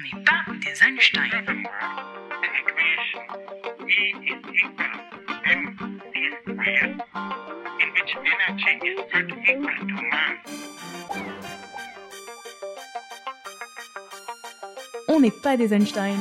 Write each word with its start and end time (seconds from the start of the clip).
On 0.00 0.16
n'est 0.16 0.24
pas 0.24 0.44
des 0.54 0.82
Einstein. 0.82 1.30
On 15.08 15.20
n'est 15.20 15.30
pas 15.42 15.56
des 15.56 15.72
Einstein. 15.72 16.16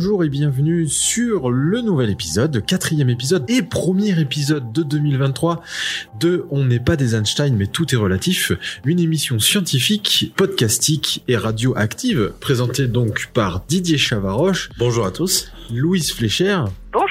Bonjour 0.00 0.24
et 0.24 0.30
bienvenue 0.30 0.88
sur 0.88 1.50
le 1.50 1.82
nouvel 1.82 2.08
épisode, 2.08 2.64
quatrième 2.64 3.10
épisode 3.10 3.44
et 3.50 3.60
premier 3.60 4.18
épisode 4.18 4.72
de 4.72 4.82
2023 4.82 5.62
de 6.18 6.46
On 6.48 6.64
n'est 6.64 6.80
pas 6.80 6.96
des 6.96 7.14
Einstein 7.14 7.54
mais 7.54 7.66
tout 7.66 7.94
est 7.94 7.98
relatif, 7.98 8.50
une 8.86 8.98
émission 8.98 9.38
scientifique, 9.38 10.32
podcastique 10.36 11.22
et 11.28 11.36
radioactive 11.36 12.32
présentée 12.40 12.86
donc 12.86 13.28
par 13.34 13.60
Didier 13.68 13.98
Chavaroche. 13.98 14.70
Bonjour 14.78 15.04
à 15.04 15.10
tous. 15.10 15.52
Louise 15.70 16.14
Fléchère. 16.14 16.68
Bonjour. 16.94 17.09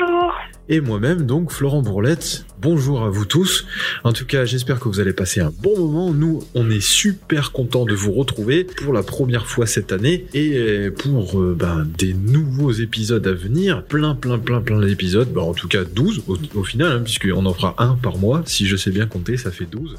Et 0.71 0.81
moi-même, 0.81 1.25
donc 1.25 1.51
Florent 1.51 1.81
Bourlette. 1.81 2.45
Bonjour 2.61 3.01
à 3.01 3.09
vous 3.09 3.25
tous. 3.25 3.65
En 4.03 4.13
tout 4.13 4.27
cas, 4.27 4.45
j'espère 4.45 4.79
que 4.79 4.87
vous 4.87 4.99
allez 4.99 5.13
passer 5.13 5.41
un 5.41 5.51
bon 5.63 5.75
moment. 5.75 6.13
Nous, 6.13 6.43
on 6.53 6.69
est 6.69 6.79
super 6.79 7.51
contents 7.51 7.85
de 7.85 7.95
vous 7.95 8.11
retrouver 8.11 8.65
pour 8.65 8.93
la 8.93 9.01
première 9.01 9.47
fois 9.47 9.65
cette 9.65 9.91
année 9.91 10.27
et 10.35 10.91
pour 10.91 11.39
euh, 11.39 11.55
ben, 11.57 11.87
des 11.97 12.13
nouveaux 12.13 12.71
épisodes 12.71 13.25
à 13.25 13.33
venir. 13.33 13.83
Plein, 13.83 14.13
plein, 14.13 14.37
plein, 14.37 14.61
plein 14.61 14.79
d'épisodes. 14.79 15.33
Ben, 15.33 15.41
en 15.41 15.55
tout 15.55 15.67
cas, 15.67 15.83
12 15.83 16.25
au, 16.27 16.37
au 16.53 16.63
final, 16.63 16.91
hein, 16.91 17.01
puisqu'on 17.03 17.47
en 17.47 17.53
fera 17.55 17.73
un 17.79 17.95
par 17.95 18.19
mois. 18.19 18.43
Si 18.45 18.67
je 18.67 18.75
sais 18.75 18.91
bien 18.91 19.07
compter, 19.07 19.37
ça 19.37 19.49
fait 19.49 19.65
12. 19.65 19.95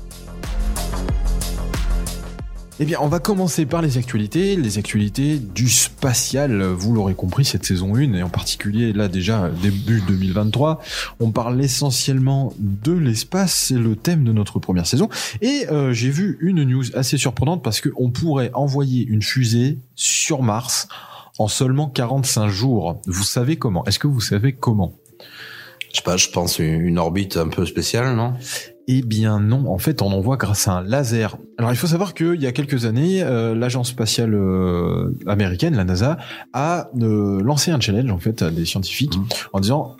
Eh 2.82 2.86
bien, 2.86 2.96
on 3.02 3.08
va 3.08 3.18
commencer 3.18 3.66
par 3.66 3.82
les 3.82 3.98
actualités, 3.98 4.56
les 4.56 4.78
actualités 4.78 5.36
du 5.38 5.68
spatial. 5.68 6.62
Vous 6.62 6.94
l'aurez 6.94 7.12
compris, 7.12 7.44
cette 7.44 7.66
saison 7.66 7.94
1, 7.94 8.14
et 8.14 8.22
en 8.22 8.30
particulier 8.30 8.94
là 8.94 9.08
déjà 9.08 9.50
début 9.50 10.00
2023, 10.00 10.80
on 11.20 11.30
parle 11.30 11.62
essentiellement 11.62 12.54
de 12.58 12.92
l'espace, 12.92 13.52
c'est 13.52 13.74
le 13.74 13.96
thème 13.96 14.24
de 14.24 14.32
notre 14.32 14.60
première 14.60 14.86
saison. 14.86 15.10
Et 15.42 15.66
euh, 15.70 15.92
j'ai 15.92 16.08
vu 16.08 16.38
une 16.40 16.64
news 16.64 16.84
assez 16.96 17.18
surprenante 17.18 17.62
parce 17.62 17.82
qu'on 17.82 18.08
pourrait 18.08 18.50
envoyer 18.54 19.04
une 19.04 19.20
fusée 19.20 19.76
sur 19.94 20.42
Mars 20.42 20.88
en 21.38 21.48
seulement 21.48 21.90
45 21.90 22.48
jours. 22.48 23.02
Vous 23.04 23.24
savez 23.24 23.56
comment? 23.56 23.84
Est-ce 23.84 23.98
que 23.98 24.06
vous 24.06 24.22
savez 24.22 24.54
comment? 24.54 24.94
Je 25.90 25.96
sais 25.96 26.02
pas, 26.02 26.16
je 26.16 26.30
pense 26.30 26.58
une 26.58 26.80
une 26.80 26.98
orbite 26.98 27.36
un 27.36 27.48
peu 27.48 27.66
spéciale, 27.66 28.16
non? 28.16 28.32
Eh 28.88 29.02
bien 29.02 29.38
non, 29.40 29.70
en 29.70 29.78
fait 29.78 30.02
on 30.02 30.06
envoie 30.12 30.36
grâce 30.36 30.66
à 30.66 30.72
un 30.78 30.82
laser. 30.82 31.36
Alors 31.58 31.70
il 31.70 31.76
faut 31.76 31.86
savoir 31.86 32.14
qu'il 32.14 32.40
y 32.40 32.46
a 32.46 32.52
quelques 32.52 32.86
années, 32.86 33.22
euh, 33.22 33.54
l'agence 33.54 33.88
spatiale 33.90 34.34
euh, 34.34 35.12
américaine, 35.26 35.76
la 35.76 35.84
NASA, 35.84 36.16
a 36.54 36.88
euh, 37.00 37.40
lancé 37.42 37.70
un 37.70 37.78
challenge 37.78 38.10
en 38.10 38.18
fait 38.18 38.42
à 38.42 38.50
des 38.50 38.64
scientifiques 38.64 39.16
Mhm. 39.16 39.24
en 39.52 39.60
disant 39.60 39.96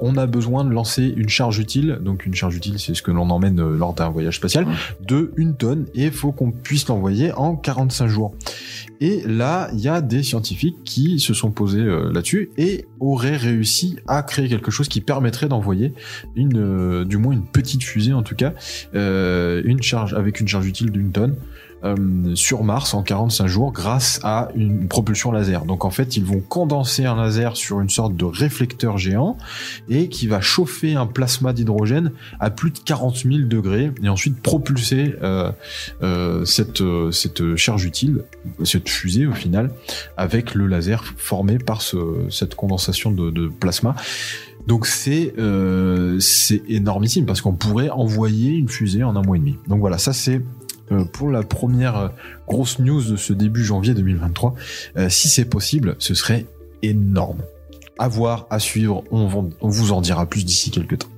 on 0.00 0.16
a 0.16 0.26
besoin 0.26 0.64
de 0.64 0.70
lancer 0.70 1.12
une 1.16 1.28
charge 1.28 1.58
utile, 1.58 1.98
donc 2.00 2.26
une 2.26 2.34
charge 2.34 2.54
utile 2.54 2.78
c'est 2.78 2.94
ce 2.94 3.02
que 3.02 3.10
l'on 3.10 3.28
emmène 3.30 3.60
lors 3.76 3.92
d'un 3.92 4.08
voyage 4.08 4.36
spatial, 4.36 4.66
Mhm. 4.66 4.72
de 5.08 5.32
une 5.36 5.56
tonne 5.56 5.86
et 5.96 6.04
il 6.04 6.12
faut 6.12 6.30
qu'on 6.30 6.52
puisse 6.52 6.86
l'envoyer 6.86 7.32
en 7.32 7.56
45 7.56 8.06
jours. 8.06 8.34
Et 9.00 9.22
là, 9.26 9.68
il 9.72 9.80
y 9.80 9.88
a 9.88 10.00
des 10.00 10.22
scientifiques 10.22 10.76
qui 10.84 11.18
se 11.20 11.34
sont 11.34 11.50
posés 11.50 11.84
là-dessus 11.84 12.50
et 12.56 12.84
auraient 13.00 13.36
réussi 13.36 13.96
à 14.06 14.22
créer 14.22 14.48
quelque 14.48 14.70
chose 14.72 14.88
qui 14.88 15.00
permettrait 15.00 15.48
d'envoyer 15.48 15.92
une, 16.36 17.04
du 17.04 17.16
moins 17.16 17.32
une 17.32 17.44
petite 17.44 17.82
fusée 17.82 18.12
en 18.18 18.22
tout 18.22 18.34
cas, 18.34 18.52
euh, 18.94 19.62
une 19.64 19.82
charge 19.82 20.14
avec 20.14 20.40
une 20.40 20.48
charge 20.48 20.66
utile 20.66 20.90
d'une 20.90 21.12
tonne 21.12 21.36
euh, 21.84 22.34
sur 22.34 22.64
Mars 22.64 22.92
en 22.94 23.04
45 23.04 23.46
jours 23.46 23.72
grâce 23.72 24.18
à 24.24 24.48
une 24.56 24.88
propulsion 24.88 25.30
laser. 25.30 25.64
Donc 25.64 25.84
en 25.84 25.90
fait, 25.90 26.16
ils 26.16 26.24
vont 26.24 26.40
condenser 26.40 27.04
un 27.04 27.14
laser 27.14 27.56
sur 27.56 27.80
une 27.80 27.88
sorte 27.88 28.16
de 28.16 28.24
réflecteur 28.24 28.98
géant 28.98 29.38
et 29.88 30.08
qui 30.08 30.26
va 30.26 30.40
chauffer 30.40 30.96
un 30.96 31.06
plasma 31.06 31.52
d'hydrogène 31.52 32.10
à 32.40 32.50
plus 32.50 32.72
de 32.72 32.78
40 32.80 33.18
000 33.18 33.38
degrés 33.44 33.92
et 34.02 34.08
ensuite 34.08 34.42
propulser 34.42 35.14
euh, 35.22 35.52
cette, 36.44 37.56
charge 37.56 37.84
utile, 37.84 38.24
cette 38.64 38.88
fusée 38.88 39.26
au 39.26 39.32
final, 39.34 39.70
avec 40.16 40.54
le 40.54 40.66
laser 40.66 41.04
formé 41.16 41.58
par 41.58 41.80
ce, 41.80 41.96
cette 42.28 42.56
condensation 42.56 43.12
de, 43.12 43.30
de 43.30 43.46
plasma. 43.46 43.94
Donc 44.68 44.86
c'est 44.86 45.32
euh, 45.38 46.20
c'est 46.20 46.62
énormissime 46.68 47.24
parce 47.24 47.40
qu'on 47.40 47.54
pourrait 47.54 47.88
envoyer 47.88 48.52
une 48.52 48.68
fusée 48.68 49.02
en 49.02 49.16
un 49.16 49.22
mois 49.22 49.36
et 49.36 49.40
demi. 49.40 49.56
Donc 49.66 49.80
voilà, 49.80 49.96
ça 49.96 50.12
c'est 50.12 50.42
euh, 50.92 51.04
pour 51.04 51.30
la 51.30 51.42
première 51.42 51.96
euh, 51.96 52.08
grosse 52.46 52.78
news 52.78 53.02
de 53.02 53.16
ce 53.16 53.32
début 53.32 53.64
janvier 53.64 53.94
2023. 53.94 54.54
Euh, 54.96 55.08
si 55.08 55.28
c'est 55.28 55.46
possible, 55.46 55.96
ce 55.98 56.14
serait 56.14 56.46
énorme. 56.82 57.38
À 57.98 58.08
voir, 58.08 58.46
à 58.50 58.58
suivre, 58.58 59.04
on, 59.10 59.26
vous 59.60 59.92
en 59.92 60.00
dira 60.00 60.26
plus 60.26 60.44
d'ici 60.44 60.70
quelques 60.70 60.98
temps. 60.98 61.08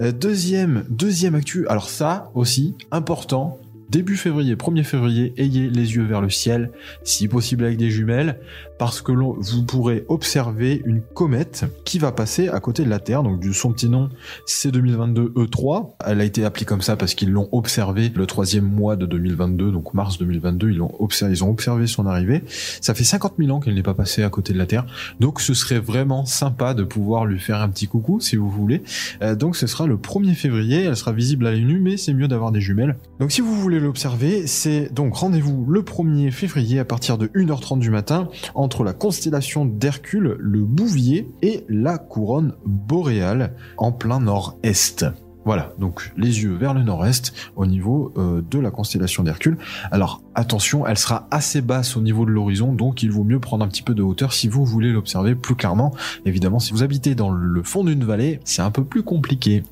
Deuxième, 0.00 0.84
deuxième 0.88 1.36
actu, 1.36 1.68
alors 1.68 1.88
ça 1.88 2.32
aussi, 2.34 2.74
important, 2.90 3.60
début 3.90 4.16
février, 4.16 4.56
1er 4.56 4.82
février, 4.82 5.32
ayez 5.36 5.70
les 5.70 5.94
yeux 5.94 6.02
vers 6.02 6.20
le 6.20 6.30
ciel, 6.30 6.72
si 7.04 7.28
possible 7.28 7.64
avec 7.64 7.76
des 7.76 7.90
jumelles, 7.90 8.40
parce 8.84 9.00
que 9.00 9.12
vous 9.12 9.62
pourrez 9.62 10.04
observer 10.08 10.82
une 10.84 11.00
comète 11.00 11.64
qui 11.86 11.98
va 11.98 12.12
passer 12.12 12.48
à 12.50 12.60
côté 12.60 12.84
de 12.84 12.90
la 12.90 12.98
Terre, 12.98 13.22
donc 13.22 13.42
son 13.54 13.72
petit 13.72 13.88
nom 13.88 14.10
C2022 14.46 15.32
E3. 15.32 15.92
Elle 16.04 16.20
a 16.20 16.24
été 16.24 16.44
appelée 16.44 16.66
comme 16.66 16.82
ça 16.82 16.94
parce 16.94 17.14
qu'ils 17.14 17.30
l'ont 17.30 17.48
observé 17.52 18.12
le 18.14 18.26
troisième 18.26 18.66
mois 18.66 18.96
de 18.96 19.06
2022, 19.06 19.72
donc 19.72 19.94
mars 19.94 20.18
2022, 20.18 20.68
ils 20.68 20.76
l'ont 20.76 20.94
observé, 20.98 21.32
ils 21.32 21.42
ont 21.42 21.48
observé 21.48 21.86
son 21.86 22.04
arrivée. 22.04 22.44
Ça 22.82 22.92
fait 22.92 23.04
50 23.04 23.36
000 23.38 23.56
ans 23.56 23.60
qu'elle 23.60 23.74
n'est 23.74 23.82
pas 23.82 23.94
passée 23.94 24.22
à 24.22 24.28
côté 24.28 24.52
de 24.52 24.58
la 24.58 24.66
Terre, 24.66 24.84
donc 25.18 25.40
ce 25.40 25.54
serait 25.54 25.78
vraiment 25.78 26.26
sympa 26.26 26.74
de 26.74 26.84
pouvoir 26.84 27.24
lui 27.24 27.38
faire 27.38 27.62
un 27.62 27.70
petit 27.70 27.86
coucou 27.86 28.20
si 28.20 28.36
vous 28.36 28.50
voulez. 28.50 28.82
Euh, 29.22 29.34
donc 29.34 29.56
ce 29.56 29.66
sera 29.66 29.86
le 29.86 29.96
1er 29.96 30.34
février, 30.34 30.82
elle 30.82 30.96
sera 30.96 31.12
visible 31.12 31.46
à 31.46 31.52
l'œil 31.52 31.64
nu, 31.64 31.80
mais 31.80 31.96
c'est 31.96 32.12
mieux 32.12 32.28
d'avoir 32.28 32.52
des 32.52 32.60
jumelles. 32.60 32.98
Donc 33.18 33.32
si 33.32 33.40
vous 33.40 33.54
voulez 33.54 33.80
l'observer, 33.80 34.46
c'est 34.46 34.92
donc 34.92 35.14
rendez-vous 35.14 35.64
le 35.70 35.80
1er 35.80 36.30
février 36.30 36.78
à 36.80 36.84
partir 36.84 37.16
de 37.16 37.28
1h30 37.28 37.78
du 37.78 37.88
matin 37.88 38.28
entre 38.54 38.73
la 38.82 38.92
constellation 38.92 39.64
d'Hercule, 39.64 40.36
le 40.40 40.64
Bouvier 40.64 41.30
et 41.42 41.64
la 41.68 41.98
couronne 41.98 42.54
boréale 42.64 43.54
en 43.76 43.92
plein 43.92 44.18
nord-est. 44.18 45.06
Voilà, 45.44 45.74
donc 45.78 46.10
les 46.16 46.42
yeux 46.42 46.54
vers 46.54 46.72
le 46.72 46.82
nord-est 46.82 47.34
au 47.54 47.66
niveau 47.66 48.12
euh, 48.16 48.40
de 48.50 48.58
la 48.58 48.70
constellation 48.70 49.22
d'Hercule. 49.22 49.58
Alors 49.90 50.22
attention, 50.34 50.86
elle 50.86 50.96
sera 50.96 51.28
assez 51.30 51.60
basse 51.60 51.96
au 51.96 52.00
niveau 52.00 52.24
de 52.24 52.30
l'horizon, 52.30 52.72
donc 52.72 53.02
il 53.02 53.10
vaut 53.10 53.24
mieux 53.24 53.40
prendre 53.40 53.62
un 53.64 53.68
petit 53.68 53.82
peu 53.82 53.94
de 53.94 54.02
hauteur 54.02 54.32
si 54.32 54.48
vous 54.48 54.64
voulez 54.64 54.90
l'observer 54.90 55.34
plus 55.34 55.54
clairement. 55.54 55.94
Évidemment, 56.24 56.60
si 56.60 56.72
vous 56.72 56.82
habitez 56.82 57.14
dans 57.14 57.30
le 57.30 57.62
fond 57.62 57.84
d'une 57.84 58.04
vallée, 58.04 58.40
c'est 58.44 58.62
un 58.62 58.70
peu 58.70 58.84
plus 58.84 59.02
compliqué. 59.02 59.62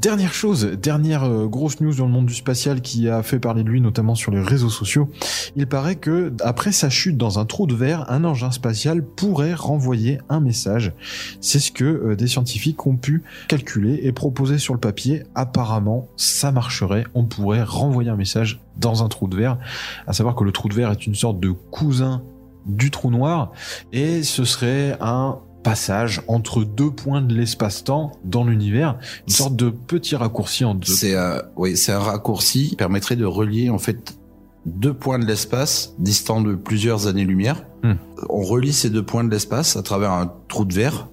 Dernière 0.00 0.32
chose, 0.32 0.64
dernière 0.64 1.24
euh, 1.24 1.48
grosse 1.48 1.80
news 1.80 1.92
dans 1.92 2.06
le 2.06 2.12
monde 2.12 2.26
du 2.26 2.34
spatial 2.34 2.82
qui 2.82 3.08
a 3.08 3.24
fait 3.24 3.40
parler 3.40 3.64
de 3.64 3.68
lui 3.68 3.80
notamment 3.80 4.14
sur 4.14 4.30
les 4.30 4.40
réseaux 4.40 4.70
sociaux. 4.70 5.10
Il 5.56 5.66
paraît 5.66 5.96
que 5.96 6.32
après 6.40 6.70
sa 6.70 6.88
chute 6.88 7.16
dans 7.16 7.40
un 7.40 7.44
trou 7.44 7.66
de 7.66 7.74
verre, 7.74 8.08
un 8.08 8.22
engin 8.22 8.52
spatial 8.52 9.04
pourrait 9.04 9.54
renvoyer 9.54 10.20
un 10.28 10.38
message. 10.38 10.92
C'est 11.40 11.58
ce 11.58 11.72
que 11.72 11.84
euh, 11.84 12.14
des 12.14 12.28
scientifiques 12.28 12.86
ont 12.86 12.96
pu 12.96 13.24
calculer 13.48 13.98
et 14.04 14.12
proposer 14.12 14.58
sur 14.58 14.72
le 14.72 14.78
papier. 14.78 15.24
Apparemment, 15.34 16.06
ça 16.16 16.52
marcherait. 16.52 17.02
On 17.14 17.24
pourrait 17.24 17.64
renvoyer 17.64 18.10
un 18.10 18.16
message 18.16 18.60
dans 18.76 19.02
un 19.02 19.08
trou 19.08 19.26
de 19.26 19.36
verre. 19.36 19.58
À 20.06 20.12
savoir 20.12 20.36
que 20.36 20.44
le 20.44 20.52
trou 20.52 20.68
de 20.68 20.74
verre 20.74 20.92
est 20.92 21.08
une 21.08 21.16
sorte 21.16 21.40
de 21.40 21.50
cousin 21.50 22.22
du 22.66 22.92
trou 22.92 23.10
noir 23.10 23.50
et 23.92 24.22
ce 24.22 24.44
serait 24.44 24.96
un 25.00 25.40
passage 25.68 26.22
entre 26.28 26.64
deux 26.64 26.90
points 26.90 27.20
de 27.20 27.34
l'espace-temps 27.34 28.12
dans 28.24 28.44
l'univers, 28.44 28.98
une 29.26 29.34
sorte 29.34 29.54
de 29.54 29.68
petit 29.68 30.16
raccourci 30.16 30.64
en 30.64 30.74
deux. 30.74 30.90
C'est 30.90 31.14
euh, 31.14 31.42
oui, 31.56 31.76
c'est 31.76 31.92
un 31.92 31.98
raccourci 31.98 32.70
qui 32.70 32.76
permettrait 32.76 33.16
de 33.16 33.26
relier 33.26 33.68
en 33.68 33.78
fait 33.78 34.16
deux 34.64 34.94
points 34.94 35.18
de 35.18 35.26
l'espace 35.26 35.94
distants 35.98 36.40
de 36.40 36.54
plusieurs 36.54 37.06
années-lumière. 37.06 37.64
Hmm. 37.82 37.94
On 38.30 38.42
relie 38.42 38.72
ces 38.72 38.88
deux 38.88 39.02
points 39.02 39.24
de 39.24 39.30
l'espace 39.30 39.76
à 39.76 39.82
travers 39.82 40.12
un 40.12 40.32
trou 40.48 40.64
de 40.64 40.72
verre. 40.72 41.08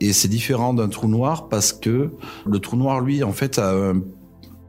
Et 0.00 0.12
c'est 0.12 0.28
différent 0.28 0.74
d'un 0.74 0.88
trou 0.88 1.08
noir 1.08 1.48
parce 1.48 1.72
que 1.72 2.10
le 2.46 2.58
trou 2.58 2.76
noir, 2.76 3.00
lui, 3.00 3.22
en 3.22 3.32
fait, 3.32 3.58
a 3.58 3.72
un, 3.72 4.02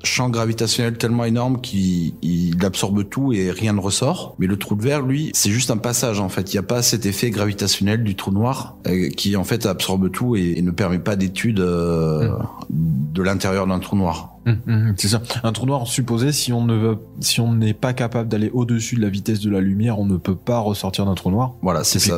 champ 0.05 0.29
gravitationnel 0.29 0.97
tellement 0.97 1.25
énorme 1.25 1.61
qu'il 1.61 2.13
il 2.21 2.63
absorbe 2.65 3.07
tout 3.09 3.33
et 3.33 3.51
rien 3.51 3.73
ne 3.73 3.79
ressort. 3.79 4.35
Mais 4.39 4.47
le 4.47 4.57
trou 4.57 4.75
de 4.75 4.83
verre, 4.83 5.01
lui, 5.01 5.31
c'est 5.33 5.51
juste 5.51 5.71
un 5.71 5.77
passage 5.77 6.19
en 6.19 6.29
fait. 6.29 6.53
Il 6.53 6.55
n'y 6.55 6.59
a 6.59 6.63
pas 6.63 6.81
cet 6.81 7.05
effet 7.05 7.29
gravitationnel 7.29 8.03
du 8.03 8.15
trou 8.15 8.31
noir 8.31 8.77
euh, 8.87 9.09
qui 9.09 9.35
en 9.35 9.43
fait 9.43 9.65
absorbe 9.65 10.11
tout 10.11 10.35
et, 10.35 10.55
et 10.57 10.61
ne 10.61 10.71
permet 10.71 10.99
pas 10.99 11.15
d'étude 11.15 11.59
euh, 11.59 12.31
de 12.69 13.21
l'intérieur 13.21 13.67
d'un 13.67 13.79
trou 13.79 13.95
noir. 13.95 14.34
Hum, 14.45 14.59
hum, 14.67 14.93
c'est 14.97 15.07
ça. 15.07 15.21
Un 15.43 15.51
trou 15.51 15.65
noir 15.65 15.87
supposé, 15.87 16.31
si 16.31 16.53
on 16.53 16.63
ne 16.63 16.75
veut, 16.75 16.97
si 17.19 17.41
on 17.41 17.53
n'est 17.53 17.73
pas 17.73 17.93
capable 17.93 18.29
d'aller 18.29 18.51
au-dessus 18.53 18.95
de 18.95 19.01
la 19.01 19.09
vitesse 19.09 19.39
de 19.39 19.49
la 19.49 19.59
lumière, 19.59 19.99
on 19.99 20.05
ne 20.05 20.17
peut 20.17 20.35
pas 20.35 20.59
ressortir 20.59 21.05
d'un 21.05 21.15
trou 21.15 21.31
noir. 21.31 21.55
Voilà, 21.61 21.83
c'est 21.83 21.99
ça. 21.99 22.17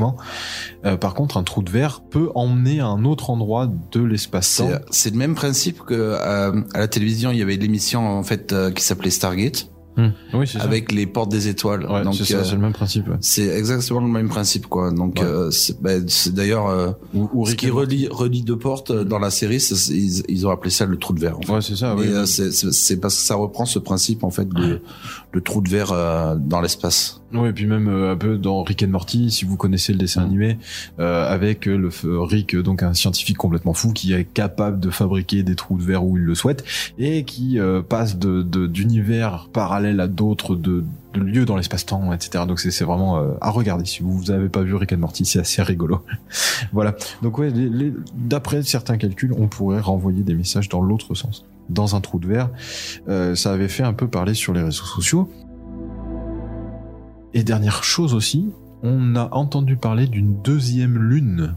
Euh, 0.85 0.97
par 0.97 1.13
contre, 1.13 1.37
un 1.37 1.43
trou 1.43 1.63
de 1.63 1.71
verre 1.71 2.01
peut 2.01 2.29
emmener 2.35 2.81
à 2.81 2.87
un 2.87 3.05
autre 3.05 3.29
endroit 3.29 3.71
de 3.91 4.01
l'espace-temps. 4.01 4.67
C'est 4.91 5.07
c'est 5.07 5.11
le 5.11 5.19
même 5.19 5.35
principe 5.35 5.83
que 5.83 5.93
euh, 5.93 6.61
à 6.73 6.79
la 6.79 6.87
télévision, 6.89 7.31
il 7.31 7.37
y 7.37 7.41
avait 7.41 7.55
l'émission 7.55 8.05
en 8.05 8.23
fait 8.23 8.51
euh, 8.51 8.71
qui 8.71 8.83
s'appelait 8.83 9.09
Stargate 9.09 9.69
Hum. 9.97 10.11
Oui, 10.33 10.45
c'est 10.47 10.59
ça. 10.59 10.63
avec 10.63 10.91
les 10.91 11.07
portes 11.07 11.31
des 11.31 11.47
étoiles. 11.47 11.85
Ouais, 11.89 12.03
Donc 12.03 12.13
c'est 12.13 12.23
ça, 12.25 12.37
euh, 12.37 12.43
c'est 12.43 12.51
le 12.55 12.61
même 12.61 12.71
principe. 12.73 13.07
ouais. 13.09 13.15
c'est 13.19 13.47
exactement 13.47 13.99
le 14.01 14.07
même 14.07 14.29
principe 14.29 14.67
quoi. 14.67 14.91
Donc 14.91 15.15
Ouais. 15.19 15.25
euh, 15.25 15.49
c'est 15.51 15.81
bah, 15.81 15.91
c'est 16.07 16.33
d'ailleurs 16.35 16.67
euh, 16.67 16.91
Ou, 17.15 17.27
ou 17.33 17.45
ce 17.47 17.55
qui 17.55 17.69
relie 17.71 18.07
relie 18.07 18.43
deux 18.43 18.57
portes 18.59 18.91
euh, 18.91 19.03
dans 19.03 19.17
la 19.19 19.31
série, 19.31 19.59
c'est- 19.59 19.75
c'est- 19.75 19.93
ils, 19.93 20.23
ils 20.29 20.45
ont 20.45 20.51
appelé 20.51 20.69
ça 20.69 20.85
le 20.85 20.97
trou 20.97 21.13
de 21.13 21.19
verre. 21.19 21.39
En 21.39 21.41
fait. 21.41 21.51
Ouais, 21.51 21.61
c'est 21.61 21.75
ça. 21.75 21.95
Mais, 21.95 22.01
oui. 22.01 22.07
euh, 22.09 22.25
c'est- 22.27 22.51
c'est 22.51 22.71
c'est 22.71 22.97
parce 22.97 23.15
que 23.15 23.21
ça 23.21 23.33
reprend 23.35 23.65
ce 23.65 23.79
principe 23.79 24.23
en 24.23 24.29
fait 24.29 24.47
de 24.47 24.81
le 25.31 25.41
trou 25.41 25.61
de 25.61 25.69
verre 25.69 25.91
euh, 25.91 26.35
dans 26.37 26.61
l'espace. 26.61 27.21
Ouais, 27.33 27.49
et 27.49 27.53
puis 27.53 27.65
même 27.65 27.89
euh, 27.89 28.13
un 28.13 28.15
peu 28.15 28.37
dans 28.37 28.63
Rick 28.63 28.83
and 28.83 28.87
Morty, 28.87 29.29
si 29.31 29.43
vous 29.43 29.57
connaissez 29.57 29.91
le 29.91 29.99
dessin 29.99 30.21
Mm. 30.21 30.25
animé, 30.25 30.57
euh, 30.99 31.29
avec 31.29 31.67
euh, 31.67 31.75
le 31.77 31.89
f- 31.89 32.05
Rick, 32.25 32.55
euh, 32.55 32.63
donc 32.63 32.83
un 32.83 32.93
scientifique 32.93 33.35
complètement 33.37 33.73
fou 33.73 33.91
qui 33.91 34.13
est 34.13 34.23
capable 34.23 34.79
de 34.79 34.89
fabriquer 34.89 35.43
des 35.43 35.55
trous 35.55 35.77
de 35.77 35.83
verre 35.83 36.05
où 36.05 36.15
il 36.17 36.23
le 36.23 36.35
souhaite 36.35 36.63
et 36.97 37.23
qui 37.25 37.59
euh, 37.59 37.81
passe 37.81 38.17
de 38.17 38.41
de- 38.43 38.65
d'univers 38.65 39.49
parallèles 39.51 39.99
à 39.99 40.07
d'autres, 40.07 40.55
de, 40.55 40.85
de 41.13 41.19
lieux 41.19 41.43
dans 41.45 41.57
l'espace-temps, 41.57 42.13
etc. 42.13 42.45
Donc 42.47 42.61
c'est 42.61 42.71
c'est 42.71 42.85
vraiment 42.85 43.17
euh, 43.17 43.33
à 43.41 43.49
regarder. 43.51 43.83
Si 43.83 44.03
vous 44.03 44.17
vous 44.17 44.31
avez 44.31 44.47
pas 44.47 44.61
vu 44.61 44.73
Rick 44.75 44.93
and 44.93 44.97
Morty, 44.99 45.25
c'est 45.25 45.39
assez 45.39 45.61
rigolo. 45.61 46.05
voilà. 46.71 46.95
Donc 47.21 47.37
ouais, 47.39 47.49
les- 47.49 47.69
les- 47.69 47.93
d'après 48.15 48.63
certains 48.63 48.97
calculs, 48.97 49.33
on 49.37 49.47
pourrait 49.47 49.81
renvoyer 49.81 50.23
des 50.23 50.33
messages 50.33 50.69
dans 50.69 50.81
l'autre 50.81 51.13
sens, 51.13 51.43
dans 51.69 51.93
un 51.95 51.99
trou 51.99 52.19
de 52.19 52.27
verre. 52.27 52.49
Euh, 53.09 53.35
ça 53.35 53.51
avait 53.51 53.67
fait 53.67 53.83
un 53.83 53.93
peu 53.93 54.07
parler 54.07 54.33
sur 54.33 54.53
les 54.53 54.61
réseaux 54.61 54.85
sociaux. 54.85 55.29
Et 57.33 57.43
dernière 57.43 57.83
chose 57.83 58.13
aussi, 58.13 58.49
on 58.83 59.15
a 59.15 59.29
entendu 59.33 59.75
parler 59.75 60.07
d'une 60.07 60.41
deuxième 60.41 60.97
lune. 60.97 61.55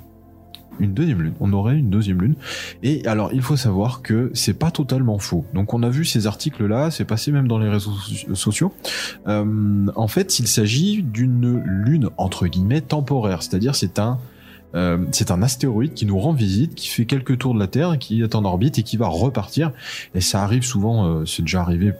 Une 0.79 0.95
deuxième 0.95 1.21
lune. 1.21 1.35
On 1.41 1.53
aurait 1.53 1.77
une 1.77 1.91
deuxième 1.91 2.23
lune. 2.23 2.37
Et 2.83 3.07
alors, 3.07 3.31
il 3.35 3.43
faut 3.43 3.57
savoir 3.57 4.01
que 4.01 4.31
c'est 4.33 4.59
pas 4.59 4.71
totalement 4.71 5.19
faux. 5.19 5.45
Donc, 5.53 5.75
on 5.75 5.83
a 5.83 5.91
vu 5.91 6.07
ces 6.07 6.27
articles-là, 6.27 6.91
c'est 6.91 7.05
passé 7.05 7.33
même 7.33 7.49
dans 7.49 7.59
les 7.59 7.69
réseaux 7.69 7.93
so- 7.93 8.35
sociaux. 8.35 8.73
Euh, 9.29 9.87
en 9.95 10.09
fait, 10.09 10.39
il 10.39 10.49
s'agit 10.49 11.03
d'une 11.03 11.63
lune 11.65 12.09
entre 12.17 12.47
guillemets 12.47 12.81
temporaire, 12.81 13.43
c'est-à-dire 13.43 13.75
c'est 13.75 13.99
un 13.99 14.19
euh, 14.75 14.99
un 15.29 15.43
astéroïde 15.43 15.95
qui 15.95 16.07
nous 16.07 16.19
rend 16.19 16.33
visite, 16.33 16.75
qui 16.75 16.89
fait 16.89 17.05
quelques 17.05 17.39
tours 17.39 17.55
de 17.55 17.59
la 17.59 17.67
Terre, 17.67 17.99
qui 17.99 18.23
est 18.23 18.35
en 18.35 18.45
orbite 18.45 18.79
et 18.79 18.83
qui 18.83 18.97
va 18.97 19.09
repartir. 19.09 19.73
Et 20.15 20.21
ça 20.21 20.43
arrive 20.43 20.63
souvent, 20.63 21.07
euh, 21.07 21.25
c'est 21.27 21.43
déjà 21.43 21.61
arrivé 21.61 21.93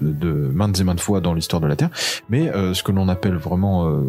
de, 0.00 0.50
maintes 0.54 0.78
et 0.80 0.84
maintes 0.84 1.00
fois 1.00 1.20
dans 1.20 1.34
l'histoire 1.34 1.60
de 1.60 1.66
la 1.66 1.76
Terre. 1.76 1.90
Mais 2.28 2.48
euh, 2.48 2.74
ce 2.74 2.82
que 2.82 2.92
l'on 2.92 3.08
appelle 3.08 3.36
vraiment 3.36 3.86
euh, 3.88 4.00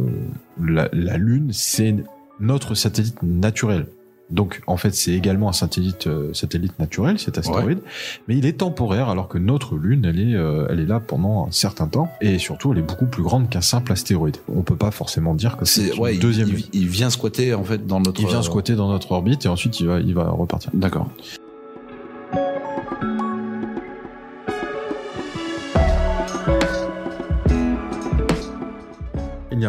la, 0.63 0.89
la 0.93 1.17
Lune, 1.17 1.49
c'est 1.51 1.95
notre 2.39 2.75
satellite 2.75 3.21
naturel. 3.23 3.87
Donc 4.29 4.61
en 4.67 4.75
fait 4.75 4.93
c'est 4.93 5.13
également 5.13 5.47
un 5.47 5.53
satellite 5.53 6.07
euh, 6.07 6.33
satellite 6.33 6.77
naturel 6.79 7.17
cet 7.17 7.37
astéroïde, 7.37 7.79
mais 8.27 8.35
il 8.37 8.45
est 8.45 8.57
temporaire 8.57 9.07
alors 9.07 9.29
que 9.29 9.37
notre 9.37 9.77
lune 9.77 10.03
elle 10.03 10.19
est 10.19 10.35
euh, 10.35 10.67
elle 10.69 10.81
est 10.81 10.85
là 10.85 10.99
pendant 10.99 11.47
un 11.47 11.51
certain 11.51 11.87
temps 11.87 12.11
et 12.19 12.37
surtout 12.37 12.73
elle 12.73 12.79
est 12.79 12.81
beaucoup 12.81 13.05
plus 13.05 13.23
grande 13.23 13.49
qu'un 13.49 13.61
simple 13.61 13.89
astéroïde. 13.93 14.35
On 14.53 14.63
peut 14.63 14.75
pas 14.75 14.91
forcément 14.91 15.33
dire 15.33 15.55
que 15.55 15.63
c'est 15.63 15.95
une 15.95 15.99
ouais, 16.01 16.15
il- 16.15 16.19
deuxième 16.19 16.49
il, 16.49 16.65
il 16.73 16.87
vient 16.89 17.09
squatter 17.09 17.53
en 17.53 17.63
fait 17.63 17.87
dans 17.87 18.01
notre. 18.01 18.19
Il 18.19 18.27
vient 18.27 18.39
euh, 18.39 18.41
squatter 18.41 18.75
dans 18.75 18.89
notre 18.89 19.13
orbite 19.13 19.45
et 19.45 19.47
ensuite 19.47 19.79
il 19.79 19.87
va 19.87 20.01
il 20.01 20.13
va 20.13 20.29
repartir. 20.29 20.71
D'accord. 20.73 21.07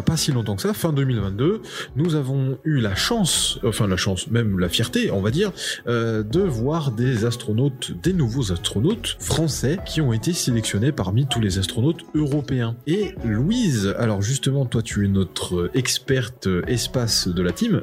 Pas 0.03 0.17
si 0.17 0.33
longtemps 0.33 0.57
que 0.57 0.63
ça, 0.63 0.75
fin 0.75 0.93
2022, 0.93 1.63
nous 1.97 2.15
avons 2.15 2.59
eu 2.65 2.81
la 2.81 2.95
chance, 2.95 3.59
enfin 3.65 3.87
la 3.87 3.97
chance, 3.97 4.29
même 4.29 4.59
la 4.59 4.69
fierté, 4.69 5.11
on 5.11 5.21
va 5.21 5.31
dire, 5.31 5.53
euh, 5.87 6.23
de 6.23 6.41
voir 6.41 6.93
des 6.93 7.25
astronautes, 7.25 7.93
des 8.03 8.13
nouveaux 8.13 8.53
astronautes 8.53 9.17
français 9.21 9.79
qui 9.87 10.01
ont 10.01 10.13
été 10.13 10.33
sélectionnés 10.33 10.93
parmi 10.93 11.27
tous 11.27 11.41
les 11.41 11.59
astronautes 11.59 12.05
européens. 12.15 12.77
Et 12.87 13.15
Louise, 13.25 13.95
alors 13.99 14.23
justement, 14.23 14.67
toi 14.67 14.83
tu 14.83 15.05
es 15.05 15.09
notre 15.09 15.71
experte 15.75 16.49
espace 16.67 17.29
de 17.29 17.43
la 17.43 17.53
team, 17.53 17.83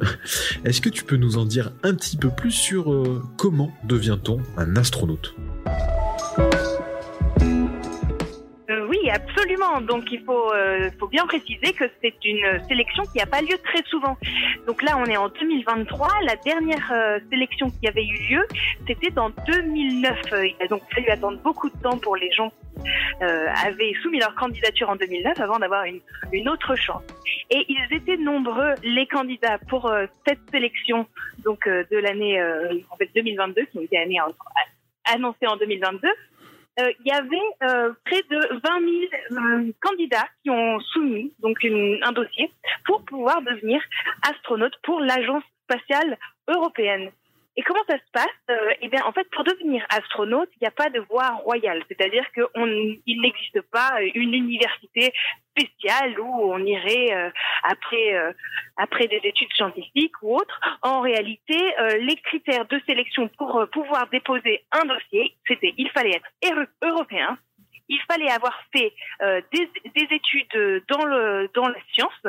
est-ce 0.66 0.82
que 0.82 0.90
tu 0.90 1.04
peux 1.04 1.18
nous 1.18 1.38
en 1.38 1.46
dire 1.46 1.72
un 1.84 1.94
petit 1.94 2.18
peu 2.18 2.30
plus 2.30 2.52
sur 2.52 2.92
euh, 2.92 3.22
comment 3.38 3.72
devient-on 3.88 4.40
un 4.58 4.76
astronaute? 4.76 5.36
Absolument. 9.16 9.82
Donc 9.82 10.12
il 10.12 10.24
faut, 10.24 10.52
euh, 10.54 10.90
faut 11.00 11.08
bien 11.08 11.26
préciser 11.26 11.74
que 11.74 11.86
c'est 12.02 12.16
une 12.24 12.62
sélection 12.68 13.04
qui 13.04 13.18
n'a 13.18 13.26
pas 13.26 13.42
lieu 13.42 13.58
très 13.64 13.84
souvent. 13.84 14.18
Donc 14.68 14.82
là, 14.84 14.98
on 14.98 15.06
est 15.06 15.18
en 15.18 15.30
2023. 15.30 16.08
La 16.24 16.36
dernière 16.38 16.92
euh, 16.92 17.20
sélection 17.30 17.70
qui 17.70 17.88
avait 17.88 18.06
eu 18.06 18.30
lieu, 18.30 18.48
c'était 18.88 19.18
en 19.18 19.30
2009. 19.48 20.20
Euh, 20.34 20.48
Il 20.48 20.56
a 20.64 20.68
donc 20.68 20.82
fallu 20.94 21.10
attendre 21.10 21.40
beaucoup 21.40 21.70
de 21.70 21.78
temps 21.82 21.98
pour 21.98 22.16
les 22.16 22.32
gens 22.32 22.50
qui 22.50 23.24
avaient 23.24 23.94
soumis 24.04 24.20
leur 24.20 24.36
candidature 24.36 24.90
en 24.90 24.98
2009 24.98 25.40
avant 25.40 25.60
d'avoir 25.60 25.86
une, 25.86 26.50
autre 26.50 26.76
chance. 26.76 27.04
Et 27.50 27.66
ils 27.70 27.96
étaient 27.96 28.18
nombreux, 28.18 28.74
les 28.84 29.08
candidats 29.08 29.58
pour 29.70 29.92
cette 30.28 30.40
sélection 30.52 31.08
donc 31.46 31.68
de 31.68 31.98
l'année 31.98 32.40
euh, 32.40 32.74
en 32.90 32.98
fait 32.98 33.10
2022, 33.16 33.66
qui 33.66 33.78
ont 33.78 33.82
été 33.82 33.98
annoncée 35.06 35.48
en 35.48 35.56
2022 35.56 36.08
euh, 36.08 36.12
il 36.78 37.08
y 37.08 37.12
avait 37.12 37.38
euh, 37.64 37.94
près 38.06 38.22
de 38.30 38.38
20 38.38 38.60
000 39.32 39.68
euh, 39.68 39.72
candidats 39.82 40.28
qui 40.44 40.50
ont 40.50 40.80
soumis 40.80 41.34
donc 41.40 41.64
un 41.66 42.12
dossier 42.12 42.52
pour 42.86 43.04
pouvoir 43.04 43.42
devenir 43.42 43.82
astronaute 44.30 44.76
pour 44.84 45.00
l'agence 45.00 45.44
spatiale 45.64 46.18
européenne. 46.48 47.12
Et 47.58 47.64
comment 47.64 47.84
ça 47.88 47.96
se 47.96 48.12
passe? 48.12 48.28
Euh, 48.52 48.74
Eh 48.82 48.90
bien, 48.90 49.04
en 49.06 49.14
fait, 49.14 49.28
pour 49.32 49.46
devenir 49.46 49.86
astronaute, 49.90 50.50
il 50.56 50.64
n'y 50.64 50.68
a 50.68 50.72
pas 50.72 50.90
de 50.90 51.00
voie 51.10 51.30
royale, 51.44 51.82
c'est-à-dire 51.88 52.26
qu'il 52.34 53.22
n'existe 53.22 53.62
pas 53.72 53.94
une 54.14 54.34
université 54.34 55.14
spéciale 55.56 56.20
où 56.20 56.54
on 56.54 56.60
irait 56.60 57.14
euh, 57.14 57.30
après 57.64 58.14
euh, 58.16 58.32
après 58.78 59.08
des 59.08 59.22
études 59.24 59.52
scientifiques 59.54 60.22
ou 60.22 60.36
autres. 60.36 60.60
En 60.82 61.02
réalité, 61.02 61.60
euh, 61.80 61.98
les 61.98 62.18
critères 62.18 62.66
de 62.66 62.80
sélection 62.86 63.30
pour 63.38 63.66
pouvoir 63.72 64.08
déposer 64.10 64.64
un 64.72 64.86
dossier, 64.86 65.36
c'était 65.48 65.74
il 65.78 65.90
fallait 65.92 66.18
être 66.18 66.30
euro- 66.44 66.68
européen, 66.82 67.38
il 67.88 68.00
fallait 68.10 68.32
avoir 68.32 68.60
fait 68.74 68.94
des, 69.54 69.70
des 69.96 70.08
études 70.16 70.84
dans 70.88 71.06
le 71.06 71.50
dans 71.54 71.68
la 71.68 71.80
science, 71.94 72.22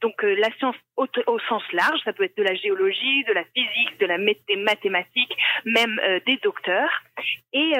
donc 0.00 0.20
la 0.22 0.50
science 0.58 0.76
au, 0.96 1.06
sens 1.48 1.62
large, 1.72 2.00
ça 2.04 2.12
peut 2.12 2.24
être 2.24 2.36
de 2.36 2.42
la 2.42 2.54
géologie, 2.54 3.24
de 3.24 3.32
la 3.32 3.44
physique, 3.54 3.98
de 4.00 4.06
la 4.06 4.18
mathé- 4.18 4.56
mathématique, 4.56 5.34
même 5.64 6.00
des 6.26 6.36
docteurs, 6.42 6.90
et 7.52 7.74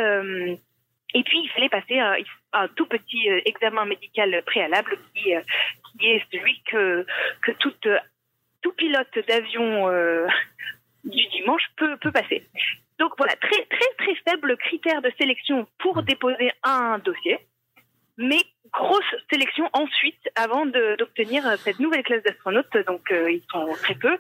et 1.15 1.23
puis 1.23 1.41
il 1.43 1.49
fallait 1.51 1.69
passer 1.69 1.99
un, 1.99 2.69
tout 2.77 2.87
petit 2.87 3.31
euh, 3.31 3.41
examen 3.47 3.85
médical 3.85 4.43
préalable 4.45 4.99
qui, 5.15 5.35
euh, 5.35 5.41
est 6.01 6.23
celui 6.33 6.61
que 6.67 7.07
toute 7.61 7.89
tout 8.61 8.73
pilote 8.73 9.19
d'avion 9.29 9.89
euh, 9.89 10.27
du 11.05 11.27
dimanche 11.29 11.63
peut, 11.77 11.97
peut 11.99 12.11
passer. 12.11 12.43
Donc 12.99 13.13
voilà, 13.17 13.35
très 13.37 13.65
très 13.67 13.95
très 13.99 14.15
faible 14.27 14.57
critère 14.57 15.03
de 15.03 15.13
sélection 15.19 15.67
pour 15.79 16.03
déposer 16.03 16.51
un 16.63 16.99
dossier, 16.99 17.39
mais 18.17 18.41
grosse 18.75 19.15
sélection 19.31 19.69
ensuite 19.73 20.29
avant 20.35 20.67
d'obtenir 20.67 21.45
cette 21.59 21.79
nouvelle 21.79 22.03
classe 22.03 22.23
d'astronautes. 22.23 22.77
Donc 22.87 23.11
euh, 23.11 23.31
ils 23.31 23.43
sont 23.51 23.67
très 23.83 23.95
peu. 23.95 24.19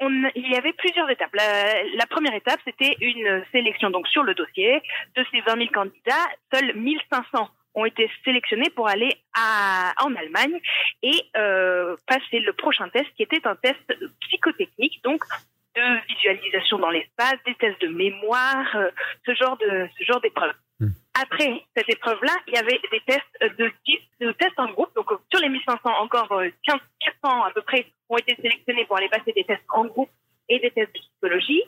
On, 0.00 0.10
il 0.34 0.50
y 0.50 0.56
avait 0.56 0.74
plusieurs 0.74 1.08
étapes. 1.10 1.34
La, 1.34 1.82
la 1.82 2.06
première 2.06 2.34
étape, 2.34 2.60
c'était 2.64 2.96
une 3.00 3.42
sélection 3.50 3.90
donc 3.90 4.06
sur 4.08 4.22
le 4.22 4.34
dossier. 4.34 4.82
De 5.16 5.24
ces 5.32 5.40
20 5.40 5.56
000 5.56 5.70
candidats, 5.72 6.28
seuls 6.52 6.74
1500 6.74 7.48
ont 7.74 7.84
été 7.84 8.08
sélectionnés 8.24 8.70
pour 8.70 8.88
aller 8.88 9.10
à, 9.36 9.92
en 10.02 10.14
Allemagne 10.14 10.60
et 11.02 11.22
euh, 11.36 11.96
passer 12.06 12.38
le 12.40 12.52
prochain 12.52 12.88
test 12.90 13.06
qui 13.16 13.24
était 13.24 13.46
un 13.46 13.56
test 13.56 13.80
psychotechnique, 14.20 15.02
donc 15.02 15.24
de 15.74 16.14
visualisation 16.14 16.78
dans 16.78 16.90
l'espace, 16.90 17.34
des 17.46 17.54
tests 17.56 17.80
de 17.80 17.88
mémoire, 17.88 18.66
euh, 18.76 18.90
ce 19.26 19.34
genre 19.34 19.56
de 19.56 19.88
ce 19.98 20.04
genre 20.04 20.20
d'épreuve. 20.20 20.52
Après 21.20 21.62
cette 21.76 21.88
épreuve-là, 21.88 22.32
il 22.48 22.54
y 22.54 22.56
avait 22.56 22.80
des 22.90 23.00
tests 23.06 23.56
de, 23.58 23.70
de 24.20 24.32
tests 24.32 24.58
en 24.58 24.70
groupe. 24.72 24.94
Donc 24.94 25.10
euh, 25.12 25.16
sur 25.32 25.40
les 25.40 25.48
1500, 25.48 25.78
encore 26.00 26.32
euh, 26.32 26.48
15 26.66 26.78
400 27.22 27.42
à 27.44 27.50
peu 27.50 27.62
près 27.62 27.86
ont 28.08 28.16
été 28.16 28.34
sélectionnés 28.36 28.84
pour 28.86 28.96
aller 28.96 29.08
passer 29.08 29.32
des 29.32 29.44
tests 29.44 29.64
en 29.68 29.84
groupe 29.84 30.10
et 30.48 30.58
des 30.58 30.70
tests 30.70 30.92
de 30.94 30.98
psychologie. 30.98 31.62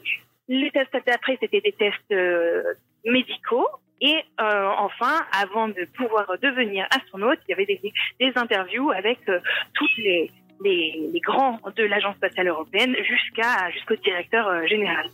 Les 0.48 0.70
tests 0.70 0.96
d'après, 1.06 1.38
c'était 1.40 1.60
des 1.60 1.72
tests 1.72 2.12
euh, 2.12 2.74
médicaux. 3.04 3.66
Et 4.00 4.22
euh, 4.40 4.68
enfin, 4.78 5.24
avant 5.32 5.68
de 5.68 5.86
pouvoir 5.96 6.26
devenir 6.42 6.86
astronaute, 6.90 7.38
il 7.48 7.52
y 7.52 7.54
avait 7.54 7.66
des, 7.66 7.80
des 8.20 8.32
interviews 8.36 8.90
avec 8.90 9.18
euh, 9.28 9.40
toutes 9.72 9.96
les, 9.96 10.30
les, 10.62 11.08
les 11.12 11.20
grands 11.20 11.58
de 11.74 11.84
l'Agence 11.84 12.16
spatiale 12.16 12.48
européenne 12.48 12.94
jusqu'à 13.02 13.70
jusqu'au 13.70 13.96
directeur 13.96 14.46
euh, 14.48 14.66
général. 14.66 15.06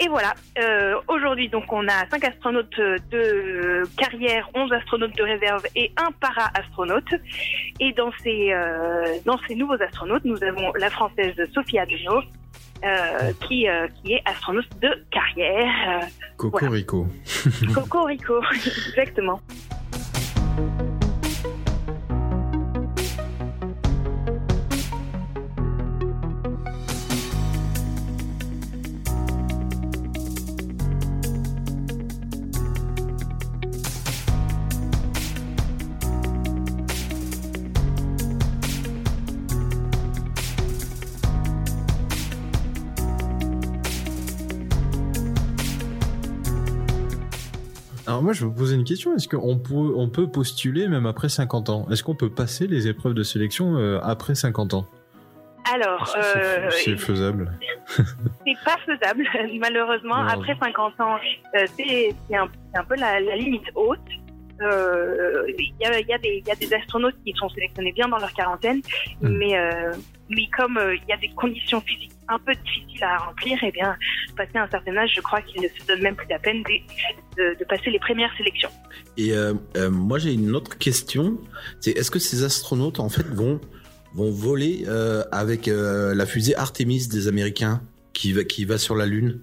Et 0.00 0.08
voilà, 0.08 0.34
euh, 0.58 0.94
aujourd'hui 1.08 1.48
donc 1.48 1.72
on 1.72 1.86
a 1.88 2.06
cinq 2.08 2.24
astronautes 2.24 2.78
de 2.78 3.82
carrière, 3.96 4.48
11 4.54 4.72
astronautes 4.72 5.16
de 5.16 5.22
réserve 5.22 5.64
et 5.74 5.90
un 5.96 6.12
para-astronaute. 6.20 7.14
Et 7.80 7.92
dans 7.94 8.12
ces, 8.22 8.52
euh, 8.52 9.18
dans 9.24 9.38
ces 9.48 9.56
nouveaux 9.56 9.80
astronautes, 9.82 10.24
nous 10.24 10.42
avons 10.44 10.72
la 10.78 10.90
française 10.90 11.34
Sophia 11.52 11.82
Adeno, 11.82 12.22
euh, 12.84 13.32
qui, 13.48 13.68
euh, 13.68 13.88
qui 13.88 14.12
est 14.12 14.22
astronaute 14.24 14.68
de 14.80 14.88
carrière. 15.10 16.06
Cocorico. 16.36 17.08
Euh, 17.46 17.74
Coco 17.74 18.04
Rico, 18.04 18.40
exactement. 18.54 19.40
Moi, 48.28 48.34
je 48.34 48.40
vais 48.40 48.46
vous 48.48 48.54
poser 48.54 48.76
une 48.76 48.84
question. 48.84 49.16
Est-ce 49.16 49.26
qu'on 49.26 49.56
peut, 49.56 49.94
on 49.96 50.10
peut 50.10 50.30
postuler 50.30 50.86
même 50.86 51.06
après 51.06 51.30
50 51.30 51.70
ans? 51.70 51.86
Est-ce 51.90 52.02
qu'on 52.02 52.14
peut 52.14 52.28
passer 52.28 52.66
les 52.66 52.86
épreuves 52.86 53.14
de 53.14 53.22
sélection 53.22 53.78
euh, 53.78 54.00
après 54.02 54.34
50 54.34 54.72
50 54.72 54.86
Alors, 55.72 56.06
c'est 56.06 56.36
euh, 56.36 56.68
c'est 56.68 56.98
faisable 56.98 57.58
c'est 57.96 58.54
pas 58.66 58.76
faisable, 58.84 59.24
malheureusement. 59.58 60.22
Non. 60.22 60.28
Après 60.28 60.54
50 60.60 61.00
ans, 61.00 61.16
euh, 61.54 61.64
c'est 61.74 62.14
un, 62.34 62.84
peu 62.84 62.96
la, 62.96 63.18
la 63.18 63.36
limite 63.36 63.64
haute. 63.74 63.98
Euh, 64.62 65.44
Il 65.58 65.72
y, 65.80 65.84
a, 65.86 66.00
il 66.00 66.06
y, 66.08 66.12
a 66.12 66.18
des- 66.18 66.42
il 66.44 66.48
y 66.48 66.50
a 66.50 66.54
des 66.56 66.72
astronautes 66.74 67.14
qui 67.24 67.32
sont 67.36 67.48
sélectionnés 67.50 67.92
bien 67.92 68.08
dans 68.08 68.18
leur 68.18 68.32
quarantaine, 68.32 68.80
Mm. 69.22 69.28
mais, 69.38 69.56
euh, 69.58 69.92
mais 70.28 70.46
comme 70.56 70.76
euh, 70.78 70.94
il 70.96 71.02
y 71.08 71.12
a 71.12 71.16
des 71.16 71.28
conditions 71.30 71.80
physiques 71.80 72.12
un 72.28 72.38
peu 72.38 72.52
difficiles 72.54 73.02
à 73.04 73.16
remplir, 73.18 73.56
eh 73.62 73.70
bien, 73.70 73.96
passer 74.36 74.58
un 74.58 74.68
certain 74.68 74.96
âge, 74.96 75.12
je 75.14 75.20
crois 75.20 75.40
qu'il 75.42 75.62
ne 75.62 75.68
se 75.68 75.86
donne 75.86 76.02
même 76.02 76.14
plus 76.16 76.26
la 76.28 76.38
peine 76.38 76.62
de, 76.64 77.42
de, 77.42 77.58
de 77.58 77.64
passer 77.64 77.90
les 77.90 77.98
premières 77.98 78.30
sélections. 78.36 78.68
Et 79.16 79.32
euh, 79.32 79.54
euh, 79.76 79.90
moi 79.90 80.18
j'ai 80.18 80.32
une 80.34 80.54
autre 80.54 80.76
question, 80.76 81.38
c'est 81.80 81.92
est-ce 81.92 82.10
que 82.10 82.18
ces 82.18 82.42
astronautes 82.44 83.00
en 83.00 83.08
fait 83.08 83.26
vont 83.26 83.60
vont 84.14 84.30
voler 84.30 84.84
euh, 84.88 85.22
avec 85.32 85.68
euh, 85.68 86.14
la 86.14 86.26
fusée 86.26 86.54
Artemis 86.56 87.08
des 87.08 87.28
Américains 87.28 87.80
qui 88.12 88.32
va 88.32 88.44
qui 88.44 88.64
va 88.64 88.76
sur 88.78 88.94
la 88.96 89.06
Lune? 89.06 89.40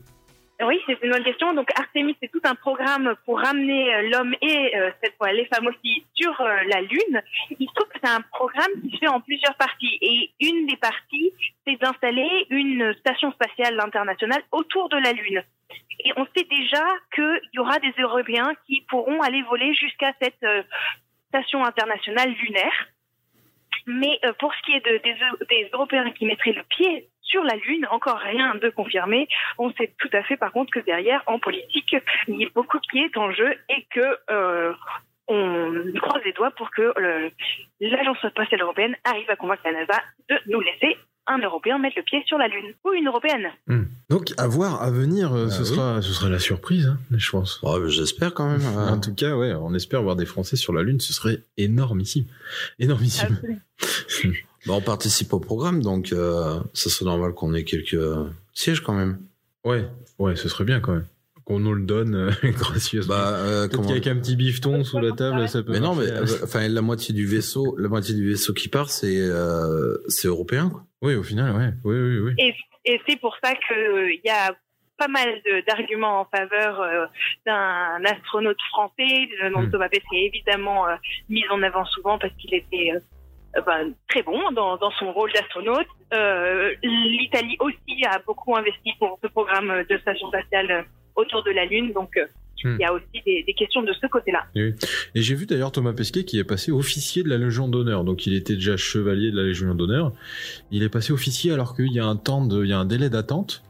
Oui, 0.61 0.79
c'est 0.85 0.97
une 1.03 1.11
bonne 1.11 1.23
question. 1.23 1.53
Donc 1.53 1.69
Artemis, 1.77 2.15
c'est 2.21 2.31
tout 2.31 2.39
un 2.45 2.55
programme 2.55 3.13
pour 3.25 3.39
ramener 3.41 3.93
euh, 3.93 4.09
l'homme 4.09 4.33
et 4.41 4.75
euh, 4.77 4.89
cette 5.03 5.15
fois 5.17 5.33
les 5.33 5.45
femmes 5.47 5.67
aussi 5.67 6.05
sur 6.15 6.39
euh, 6.39 6.63
la 6.67 6.81
Lune. 6.81 7.21
Il 7.59 7.67
se 7.67 7.73
trouve 7.73 7.89
que 7.89 7.99
c'est 8.01 8.09
un 8.09 8.21
programme 8.21 8.71
qui 8.81 8.91
se 8.91 8.97
fait 8.99 9.07
en 9.09 9.19
plusieurs 9.19 9.55
parties. 9.55 9.97
Et 10.01 10.31
une 10.39 10.65
des 10.67 10.77
parties, 10.77 11.33
c'est 11.67 11.75
d'installer 11.81 12.47
une 12.49 12.93
station 12.99 13.33
spatiale 13.33 13.77
internationale 13.81 14.41
autour 14.53 14.87
de 14.87 14.97
la 14.97 15.11
Lune. 15.11 15.43
Et 16.05 16.13
on 16.15 16.25
sait 16.35 16.45
déjà 16.49 16.83
qu'il 17.13 17.41
y 17.53 17.59
aura 17.59 17.79
des 17.79 17.93
Européens 17.99 18.53
qui 18.65 18.81
pourront 18.87 19.21
aller 19.21 19.41
voler 19.41 19.73
jusqu'à 19.73 20.13
cette 20.21 20.41
euh, 20.43 20.63
station 21.29 21.65
internationale 21.65 22.31
lunaire. 22.31 22.87
Mais 23.87 24.19
euh, 24.23 24.31
pour 24.39 24.53
ce 24.55 24.61
qui 24.61 24.71
est 24.71 24.85
de- 24.85 24.97
des, 25.03 25.15
des 25.49 25.69
Européens 25.73 26.11
qui 26.11 26.25
mettraient 26.25 26.53
le 26.53 26.63
pied 26.63 27.09
sur 27.25 27.43
la 27.43 27.55
Lune, 27.55 27.85
encore 27.91 28.17
rien 28.19 28.55
de 28.55 28.69
confirmé. 28.69 29.27
On 29.57 29.71
sait 29.73 29.91
tout 29.99 30.09
à 30.13 30.23
fait 30.23 30.37
par 30.37 30.51
contre 30.51 30.71
que 30.71 30.79
derrière, 30.79 31.21
en 31.27 31.39
politique, 31.39 31.95
il 32.27 32.35
y 32.39 32.45
a 32.45 32.49
beaucoup 32.55 32.79
qui 32.91 32.99
est 32.99 33.17
en 33.17 33.31
jeu 33.31 33.51
et 33.69 33.85
que 33.93 34.17
euh, 34.31 34.73
on 35.27 35.73
croise 36.01 36.21
les 36.23 36.33
doigts 36.33 36.51
pour 36.51 36.69
que 36.71 36.81
euh, 36.83 37.29
l'Agence 37.81 38.17
spatiale 38.29 38.61
européenne 38.61 38.95
arrive 39.03 39.29
à 39.29 39.35
convaincre 39.35 39.63
la 39.65 39.73
NASA 39.73 39.99
de 40.29 40.35
nous 40.47 40.61
laisser 40.61 40.97
un 41.27 41.39
Européen 41.39 41.79
mettre 41.79 41.97
le 41.97 42.03
pied 42.03 42.21
sur 42.27 42.37
la 42.37 42.47
Lune. 42.47 42.73
Ou 42.83 42.91
une 42.93 43.07
Européenne. 43.07 43.47
Hmm. 43.65 43.85
Donc 44.11 44.33
à 44.37 44.47
voir, 44.47 44.83
à 44.83 44.91
venir, 44.91 45.33
euh, 45.33 45.47
Ah 45.47 45.51
ce, 45.51 45.61
oui. 45.63 45.67
sera, 45.69 46.01
ce 46.03 46.13
sera 46.13 46.29
la 46.29 46.37
surprise, 46.37 46.85
hein, 46.85 46.99
je 47.17 47.31
pense. 47.31 47.59
J'espère 47.87 48.35
quand 48.35 48.47
même. 48.47 48.61
euh. 48.61 48.89
En 48.91 48.99
tout 48.99 49.15
cas, 49.15 49.35
ouais, 49.35 49.51
on 49.55 49.73
espère 49.73 50.03
voir 50.03 50.15
des 50.15 50.27
Français 50.27 50.55
sur 50.55 50.71
la 50.73 50.83
Lune, 50.83 50.99
ce 50.99 51.13
serait 51.13 51.39
énormissime. 51.57 52.25
Énormissime. 52.77 53.39
Bah, 54.65 54.73
on 54.75 54.81
participe 54.81 55.33
au 55.33 55.39
programme, 55.39 55.81
donc 55.81 56.11
euh, 56.11 56.59
ça 56.73 56.89
serait 56.89 57.05
normal 57.05 57.33
qu'on 57.33 57.53
ait 57.53 57.63
quelques 57.63 57.93
euh, 57.93 58.29
sièges 58.53 58.81
quand 58.81 58.93
même. 58.93 59.19
Ouais, 59.63 59.85
ouais, 60.19 60.35
ce 60.35 60.49
serait 60.49 60.63
bien 60.63 60.79
quand 60.79 60.93
même. 60.93 61.05
Qu'on 61.43 61.59
nous 61.59 61.73
le 61.73 61.83
donne 61.83 62.15
euh, 62.15 62.31
gracieusement. 62.43 63.13
Bah, 63.13 63.35
euh, 63.35 63.67
Peut-être 63.67 63.75
comment... 63.75 63.87
qu'avec 63.89 64.07
un 64.07 64.15
petit 64.15 64.35
bifton 64.35 64.83
sous 64.83 64.99
la 64.99 65.11
table, 65.11 65.47
ça 65.47 65.61
peut 65.61 65.73
Mais 65.73 65.79
non, 65.79 65.93
mais 65.93 66.07
euh, 66.07 66.25
enfin 66.43 66.67
la 66.67 66.81
moitié 66.81 67.13
du 67.13 67.27
vaisseau, 67.27 67.75
la 67.77 67.87
moitié 67.87 68.15
du 68.15 68.27
vaisseau 68.27 68.53
qui 68.53 68.67
part, 68.67 68.89
c'est 68.89 69.19
euh, 69.19 69.97
c'est 70.07 70.27
européen. 70.27 70.69
Quoi. 70.69 70.83
Oui, 71.03 71.15
au 71.15 71.23
final, 71.23 71.55
ouais. 71.55 71.71
Oui, 71.83 71.95
oui, 71.95 72.19
oui. 72.19 72.33
Et, 72.39 72.55
et 72.91 73.01
c'est 73.07 73.19
pour 73.19 73.35
ça 73.43 73.53
qu'il 73.53 74.19
y 74.23 74.29
a 74.29 74.55
pas 74.97 75.07
mal 75.07 75.41
d'arguments 75.67 76.21
en 76.21 76.25
faveur 76.25 76.79
euh, 76.81 77.05
d'un 77.45 78.03
astronaute 78.05 78.61
français. 78.69 79.27
Le 79.41 79.49
nom 79.49 79.63
de. 79.63 79.71
Thomas 79.71 79.89
Pesquet 79.89 80.23
est 80.23 80.27
évidemment 80.27 80.87
euh, 80.87 80.95
mis 81.29 81.43
en 81.49 81.61
avant 81.63 81.85
souvent 81.85 82.17
parce 82.17 82.33
qu'il 82.35 82.53
était 82.53 82.91
euh, 82.93 82.99
euh, 82.99 83.14
ben, 83.65 83.93
très 84.09 84.23
bon 84.23 84.39
dans, 84.51 84.77
dans 84.77 84.91
son 84.91 85.11
rôle 85.11 85.31
d'astronaute. 85.33 85.87
Euh, 86.13 86.73
L'Italie 86.83 87.57
aussi 87.59 88.05
a 88.05 88.19
beaucoup 88.25 88.55
investi 88.55 88.91
pour 88.99 89.19
ce 89.23 89.27
programme 89.27 89.83
de 89.89 89.97
station 89.99 90.27
spatiale 90.29 90.71
euh, 90.71 90.81
autour 91.15 91.43
de 91.43 91.51
la 91.51 91.65
Lune. 91.65 91.93
Donc, 91.93 92.17
euh, 92.17 92.25
Hmm. 92.65 92.77
il 92.79 92.81
y 92.81 92.85
a 92.85 92.93
aussi 92.93 93.21
des, 93.25 93.43
des 93.43 93.53
questions 93.53 93.83
de 93.83 93.93
ce 93.93 94.07
côté-là. 94.07 94.45
Et 94.55 94.73
j'ai 95.21 95.35
vu 95.35 95.45
d'ailleurs 95.45 95.71
Thomas 95.71 95.93
Pesquet 95.93 96.23
qui 96.23 96.39
est 96.39 96.43
passé 96.43 96.71
officier 96.71 97.21
de 97.21 97.29
la 97.29 97.37
Légion 97.37 97.67
d'honneur. 97.67 98.03
Donc 98.03 98.25
il 98.25 98.33
était 98.33 98.55
déjà 98.55 98.77
chevalier 98.77 99.31
de 99.31 99.37
la 99.37 99.43
Légion 99.43 99.75
d'honneur. 99.75 100.11
Il 100.71 100.81
est 100.81 100.89
passé 100.89 101.13
officier 101.13 101.51
alors 101.51 101.75
qu'il 101.75 101.91
y 101.91 101.99
a 101.99 102.05
un 102.05 102.15
temps 102.15 102.45
de, 102.45 102.63
il 102.63 102.69
y 102.69 102.73
a 102.73 102.79
un 102.79 102.85
délai 102.85 103.09
d'attente. 103.09 103.61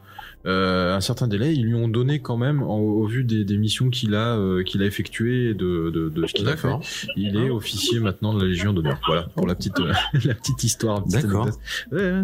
Euh, 0.46 0.94
un 0.96 1.00
certain 1.00 1.26
délai, 1.28 1.54
ils 1.54 1.64
lui 1.64 1.74
ont 1.74 1.88
donné 1.88 2.20
quand 2.20 2.36
même, 2.36 2.62
en- 2.62 2.78
au, 2.78 3.04
vu 3.06 3.24
des, 3.24 3.44
des 3.44 3.58
missions 3.58 3.90
qu'il 3.90 4.14
a, 4.14 4.36
euh, 4.36 4.62
qu'il 4.62 4.82
a 4.82 4.86
effectuées, 4.86 5.50
et 5.50 5.54
de, 5.54 5.90
de, 5.90 6.08
de 6.08 6.26
ce 6.26 6.32
qu'il 6.34 6.48
a 6.48 6.56
fait, 6.56 6.68
il 7.16 7.36
est 7.36 7.50
officier 7.50 7.98
maintenant 8.00 8.32
de 8.32 8.40
la 8.42 8.46
Légion 8.48 8.72
d'honneur. 8.72 9.00
Voilà 9.06 9.24
pour 9.34 9.46
la 9.46 9.54
petite, 9.56 9.78
euh, 9.80 9.92
la 10.24 10.34
petite 10.34 10.62
histoire. 10.62 11.02
D'accord. 11.06 11.42
anecdote. 11.42 11.60
Ouais, 11.92 11.98
ouais. 11.98 12.22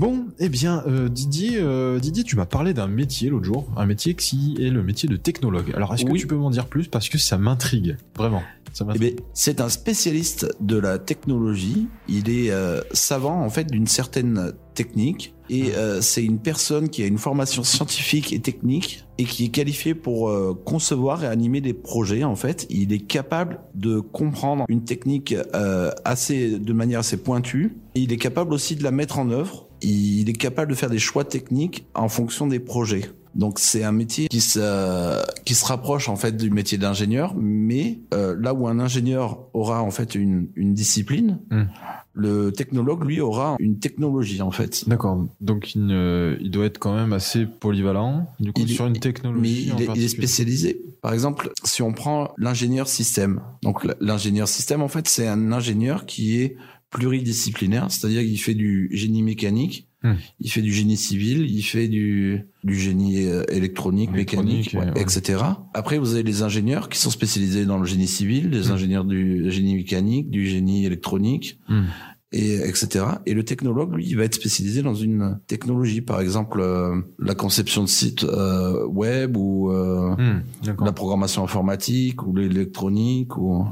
Bon, 0.00 0.28
eh 0.38 0.48
bien, 0.48 0.82
euh, 0.86 1.10
Didier, 1.10 1.58
euh, 1.58 1.98
Didier, 1.98 2.24
tu 2.24 2.34
m'as 2.34 2.46
parlé 2.46 2.72
d'un 2.72 2.86
métier 2.86 3.28
l'autre 3.28 3.44
jour, 3.44 3.68
un 3.76 3.84
métier 3.84 4.14
qui 4.14 4.56
est 4.58 4.70
le 4.70 4.82
métier 4.82 5.10
de 5.10 5.16
technologue. 5.16 5.74
Alors, 5.74 5.92
est-ce 5.92 6.06
que 6.06 6.16
tu 6.16 6.26
peux 6.26 6.36
m'en 6.36 6.48
dire 6.48 6.68
plus? 6.68 6.88
Parce 6.88 7.10
que 7.10 7.18
ça 7.18 7.36
m'intrigue, 7.36 7.98
vraiment. 8.16 8.40
Eh 8.94 8.98
ben, 8.98 9.14
c'est 9.34 9.60
un 9.60 9.68
spécialiste 9.68 10.46
de 10.60 10.78
la 10.78 10.98
technologie. 10.98 11.88
Il 12.08 12.30
est 12.30 12.50
euh, 12.50 12.80
savant 12.92 13.42
en 13.42 13.50
fait 13.50 13.70
d'une 13.70 13.86
certaine 13.86 14.54
technique 14.74 15.34
et 15.50 15.74
euh, 15.74 16.00
c'est 16.00 16.24
une 16.24 16.38
personne 16.38 16.88
qui 16.88 17.02
a 17.02 17.06
une 17.06 17.18
formation 17.18 17.62
scientifique 17.64 18.32
et 18.32 18.38
technique 18.38 19.04
et 19.18 19.24
qui 19.24 19.46
est 19.46 19.48
qualifiée 19.48 19.94
pour 19.94 20.28
euh, 20.28 20.58
concevoir 20.64 21.24
et 21.24 21.26
animer 21.26 21.60
des 21.60 21.74
projets. 21.74 22.22
En 22.22 22.36
fait, 22.36 22.66
il 22.70 22.92
est 22.92 23.00
capable 23.00 23.58
de 23.74 23.98
comprendre 23.98 24.64
une 24.68 24.84
technique 24.84 25.34
euh, 25.54 25.90
assez 26.04 26.58
de 26.58 26.72
manière 26.72 27.00
assez 27.00 27.16
pointue. 27.16 27.76
Et 27.96 28.00
il 28.00 28.12
est 28.12 28.18
capable 28.18 28.54
aussi 28.54 28.76
de 28.76 28.84
la 28.84 28.92
mettre 28.92 29.18
en 29.18 29.30
œuvre. 29.30 29.66
Il 29.82 30.28
est 30.28 30.32
capable 30.34 30.70
de 30.70 30.76
faire 30.76 30.90
des 30.90 30.98
choix 30.98 31.24
techniques 31.24 31.86
en 31.94 32.08
fonction 32.08 32.46
des 32.46 32.60
projets. 32.60 33.10
Donc 33.36 33.60
c'est 33.60 33.84
un 33.84 33.92
métier 33.92 34.26
qui 34.26 34.40
se 34.40 35.22
qui 35.44 35.54
se 35.54 35.64
rapproche 35.64 36.08
en 36.08 36.16
fait 36.16 36.36
du 36.36 36.50
métier 36.50 36.78
d'ingénieur, 36.78 37.34
mais 37.36 38.00
euh, 38.12 38.34
là 38.40 38.52
où 38.54 38.66
un 38.66 38.80
ingénieur 38.80 39.46
aura 39.54 39.82
en 39.82 39.92
fait 39.92 40.16
une 40.16 40.48
une 40.56 40.74
discipline, 40.74 41.38
Hmm. 41.48 41.66
le 42.12 42.50
technologue 42.50 43.04
lui 43.04 43.20
aura 43.20 43.54
une 43.60 43.78
technologie 43.78 44.42
en 44.42 44.50
fait. 44.50 44.88
D'accord. 44.88 45.28
Donc 45.40 45.76
il, 45.76 45.86
ne- 45.86 46.36
il 46.40 46.50
doit 46.50 46.66
être 46.66 46.78
quand 46.78 46.92
même 46.94 47.12
assez 47.12 47.46
polyvalent. 47.46 48.26
Du 48.40 48.52
coup, 48.52 48.62
Il 48.62 48.70
est- 48.72 48.74
sur 48.74 48.86
une 48.86 48.94
Mais 48.94 48.98
technologie. 48.98 49.70
en 49.72 49.76
il 49.76 49.82
est, 49.82 49.82
il 49.82 49.82
est 49.82 49.86
particulier. 49.86 50.08
spécialisé. 50.08 50.82
Par 51.00 51.12
exemple, 51.12 51.52
si 51.62 51.82
on 51.82 51.92
prend 51.92 52.32
l'ingénieur 52.36 52.88
système, 52.88 53.40
donc 53.62 53.86
l'ingénieur 54.00 54.48
système, 54.48 54.82
en 54.82 54.88
fait, 54.88 55.06
c'est 55.06 55.28
un 55.28 55.52
ingénieur 55.52 56.04
qui 56.04 56.40
est 56.40 56.56
pluridisciplinaire, 56.90 57.86
c'est-à-dire 57.90 58.22
qu'il 58.22 58.38
fait 58.40 58.54
du 58.54 58.88
génie 58.92 59.22
mécanique, 59.22 59.86
Hmm. 60.02 60.14
il 60.40 60.50
fait 60.50 60.62
du 60.62 60.72
génie 60.72 60.96
civil, 60.96 61.44
il 61.50 61.60
fait 61.60 61.86
du, 61.86 62.46
du 62.64 62.74
génie 62.74 63.26
euh, 63.26 63.42
électronique, 63.50 64.08
Électronique, 64.14 64.72
mécanique, 64.72 64.72
ouais, 64.72 64.80
ouais, 64.94 64.96
ouais. 64.98 65.02
etc. 65.02 65.44
Après, 65.74 65.98
vous 65.98 66.14
avez 66.14 66.22
les 66.22 66.40
ingénieurs 66.40 66.88
qui 66.88 66.98
sont 66.98 67.10
spécialisés 67.10 67.66
dans 67.66 67.76
le 67.78 67.84
génie 67.84 68.06
civil, 68.08 68.48
les 68.48 68.68
Hmm. 68.68 68.72
ingénieurs 68.72 69.04
du 69.04 69.50
génie 69.50 69.74
mécanique, 69.74 70.30
du 70.30 70.46
génie 70.46 70.86
électronique, 70.86 71.58
Hmm. 71.68 71.82
et 72.32 72.54
etc. 72.66 73.04
Et 73.26 73.34
le 73.34 73.44
technologue, 73.44 73.94
lui, 73.94 74.06
il 74.08 74.16
va 74.16 74.24
être 74.24 74.36
spécialisé 74.36 74.80
dans 74.80 74.94
une 74.94 75.38
technologie, 75.46 76.00
par 76.00 76.22
exemple 76.22 76.60
euh, 76.62 76.98
la 77.18 77.34
conception 77.34 77.82
de 77.82 77.88
sites 77.88 78.24
euh, 78.24 78.86
web 78.86 79.36
ou 79.36 79.70
euh, 79.70 80.16
la 80.82 80.92
programmation 80.92 81.44
informatique 81.44 82.26
ou 82.26 82.34
l'électronique 82.34 83.36
ou. 83.36 83.66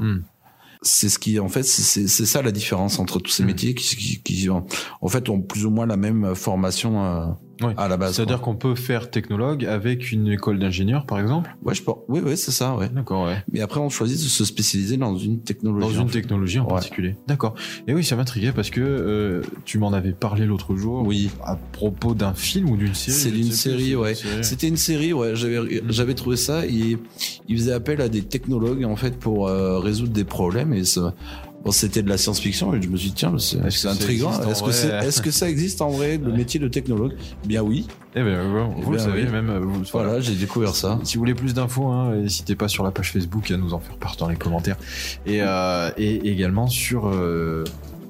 C'est 0.81 1.09
ce 1.09 1.19
qui 1.19 1.39
en 1.39 1.49
fait 1.49 1.63
c'est- 1.63 2.07
ça 2.25 2.41
la 2.41 2.51
différence 2.51 2.99
entre 2.99 3.19
tous 3.19 3.31
ces 3.31 3.43
Hmm. 3.43 3.47
métiers 3.47 3.73
qui, 3.75 3.95
qui, 3.95 4.21
qui 4.23 4.49
ont, 4.49 4.65
en 5.01 5.07
fait 5.09 5.27
ont 5.29 5.41
plus 5.41 5.65
ou 5.65 5.69
moins 5.71 5.85
la 5.85 5.97
même 5.97 6.35
formation 6.35 7.35
Ouais. 7.61 7.73
à 7.77 7.87
la 7.87 7.97
base. 7.97 8.15
C'est-à-dire 8.15 8.41
qu'on 8.41 8.55
peut 8.55 8.75
faire 8.75 9.09
technologue 9.09 9.65
avec 9.65 10.11
une 10.11 10.27
école 10.27 10.59
d'ingénieur, 10.59 11.05
par 11.05 11.19
exemple? 11.19 11.49
ouais 11.63 11.73
je 11.75 11.83
pense 11.83 11.97
oui 12.07 12.21
oui 12.23 12.37
c'est 12.37 12.51
ça 12.51 12.75
ouais. 12.75 12.89
D'accord, 12.89 13.25
ouais. 13.27 13.43
Mais 13.51 13.61
après 13.61 13.79
on 13.79 13.89
choisit 13.89 14.17
de 14.17 14.23
se 14.29 14.45
spécialiser 14.45 14.97
dans 14.97 15.15
une 15.17 15.41
technologie. 15.41 15.93
Dans 15.95 15.99
en 15.99 16.03
une 16.03 16.09
fait. 16.09 16.21
technologie 16.21 16.59
en 16.59 16.65
Ouais. 16.65 16.69
particulier. 16.73 17.15
D'accord. 17.27 17.55
Et 17.87 17.93
oui, 17.93 18.03
ça 18.03 18.15
m'intriguait 18.15 18.51
parce 18.51 18.69
que 18.69 18.79
euh, 18.81 19.41
tu 19.65 19.77
m'en 19.77 19.91
avais 19.93 20.11
parlé 20.13 20.45
l'autre 20.45 20.75
jour. 20.75 21.03
Oui. 21.05 21.29
À 21.43 21.55
propos 21.55 22.13
d'un 22.13 22.33
film 22.33 22.69
ou 22.69 22.77
d'une 22.77 22.93
série. 22.93 23.17
C'est 23.17 23.31
d'une 23.31 23.51
série, 23.51 23.95
ouais. 23.95 24.13
C'était 24.41 24.67
une 24.67 24.77
série, 24.77 25.13
ouais. 25.13 25.35
J'avais 25.35 25.59
Mm. 25.59 25.81
j'avais 25.89 26.13
trouvé 26.13 26.37
ça. 26.37 26.65
Et 26.65 26.97
il 27.47 27.57
faisait 27.57 27.73
appel 27.73 28.01
à 28.01 28.09
des 28.09 28.21
technologues 28.21 28.83
en 28.85 28.95
fait 28.95 29.17
pour 29.19 29.47
euh, 29.47 29.79
résoudre 29.79 30.13
des 30.13 30.23
problèmes. 30.23 30.73
Et 30.73 30.85
ça- 30.85 31.13
bon, 31.63 31.71
c'était 31.71 32.01
de 32.01 32.09
la 32.09 32.17
science-fiction. 32.17 32.73
Et 32.73 32.81
je 32.81 32.89
me 32.89 32.97
suis 32.97 33.09
dit 33.09 33.15
tiens, 33.15 33.37
c'est 33.37 33.57
Est-ce 33.57 33.63
que 33.63 33.69
c'est 33.71 33.77
ça 33.87 33.91
intriguant. 33.91 34.31
Est-ce 34.49 34.63
que, 34.63 34.71
c'est- 34.71 34.87
est-ce 35.05 35.21
que 35.21 35.31
ça 35.31 35.49
existe 35.49 35.81
en 35.81 35.89
vrai 35.89 36.17
le 36.17 36.31
Ouais. 36.31 36.37
métier 36.37 36.59
de 36.59 36.67
technologue 36.67 37.13
Bien 37.45 37.61
oui. 37.61 37.87
Eh 38.15 38.21
ben, 38.23 38.27
euh, 38.27 38.63
vous 38.77 38.81
Eh 38.81 38.85
le 38.91 38.97
ben, 38.97 39.03
savez, 39.03 39.23
oui. 39.25 39.29
même. 39.31 39.57
Vous, 39.59 39.83
Voilà, 39.91 40.19
j'ai 40.21 40.35
découvert 40.35 40.75
ça. 40.75 40.99
Si 41.03 41.15
vous 41.15 41.19
voulez 41.21 41.35
plus 41.35 41.53
d'infos, 41.53 41.87
hein, 41.87 42.15
n'hésitez 42.15 42.55
pas 42.55 42.67
sur 42.67 42.83
la 42.83 42.91
page 42.91 43.11
Facebook 43.11 43.49
à 43.51 43.57
nous 43.57 43.73
en 43.73 43.79
faire 43.79 43.97
part 43.97 44.15
dans 44.17 44.27
les 44.29 44.35
commentaires. 44.35 44.77
Et, 45.25 45.39
euh, 45.41 45.91
et 45.97 46.29
également 46.29 46.67
sur, 46.67 47.07
euh, 47.07 47.63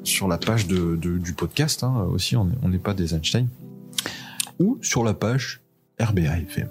sur 0.03 0.27
la 0.27 0.37
page 0.37 0.67
de, 0.67 0.95
de- 0.95 1.17
du 1.17 1.33
podcast 1.33 1.83
hein, 1.83 2.07
aussi, 2.11 2.35
on 2.37 2.45
n'est- 2.45 2.55
on 2.63 2.69
n'est 2.69 2.77
pas 2.79 2.93
des 2.93 3.13
Einstein. 3.13 3.47
Ou 4.59 4.77
sur 4.81 5.03
la 5.03 5.13
page 5.13 5.61
RBA 5.99 6.37
FM. 6.39 6.69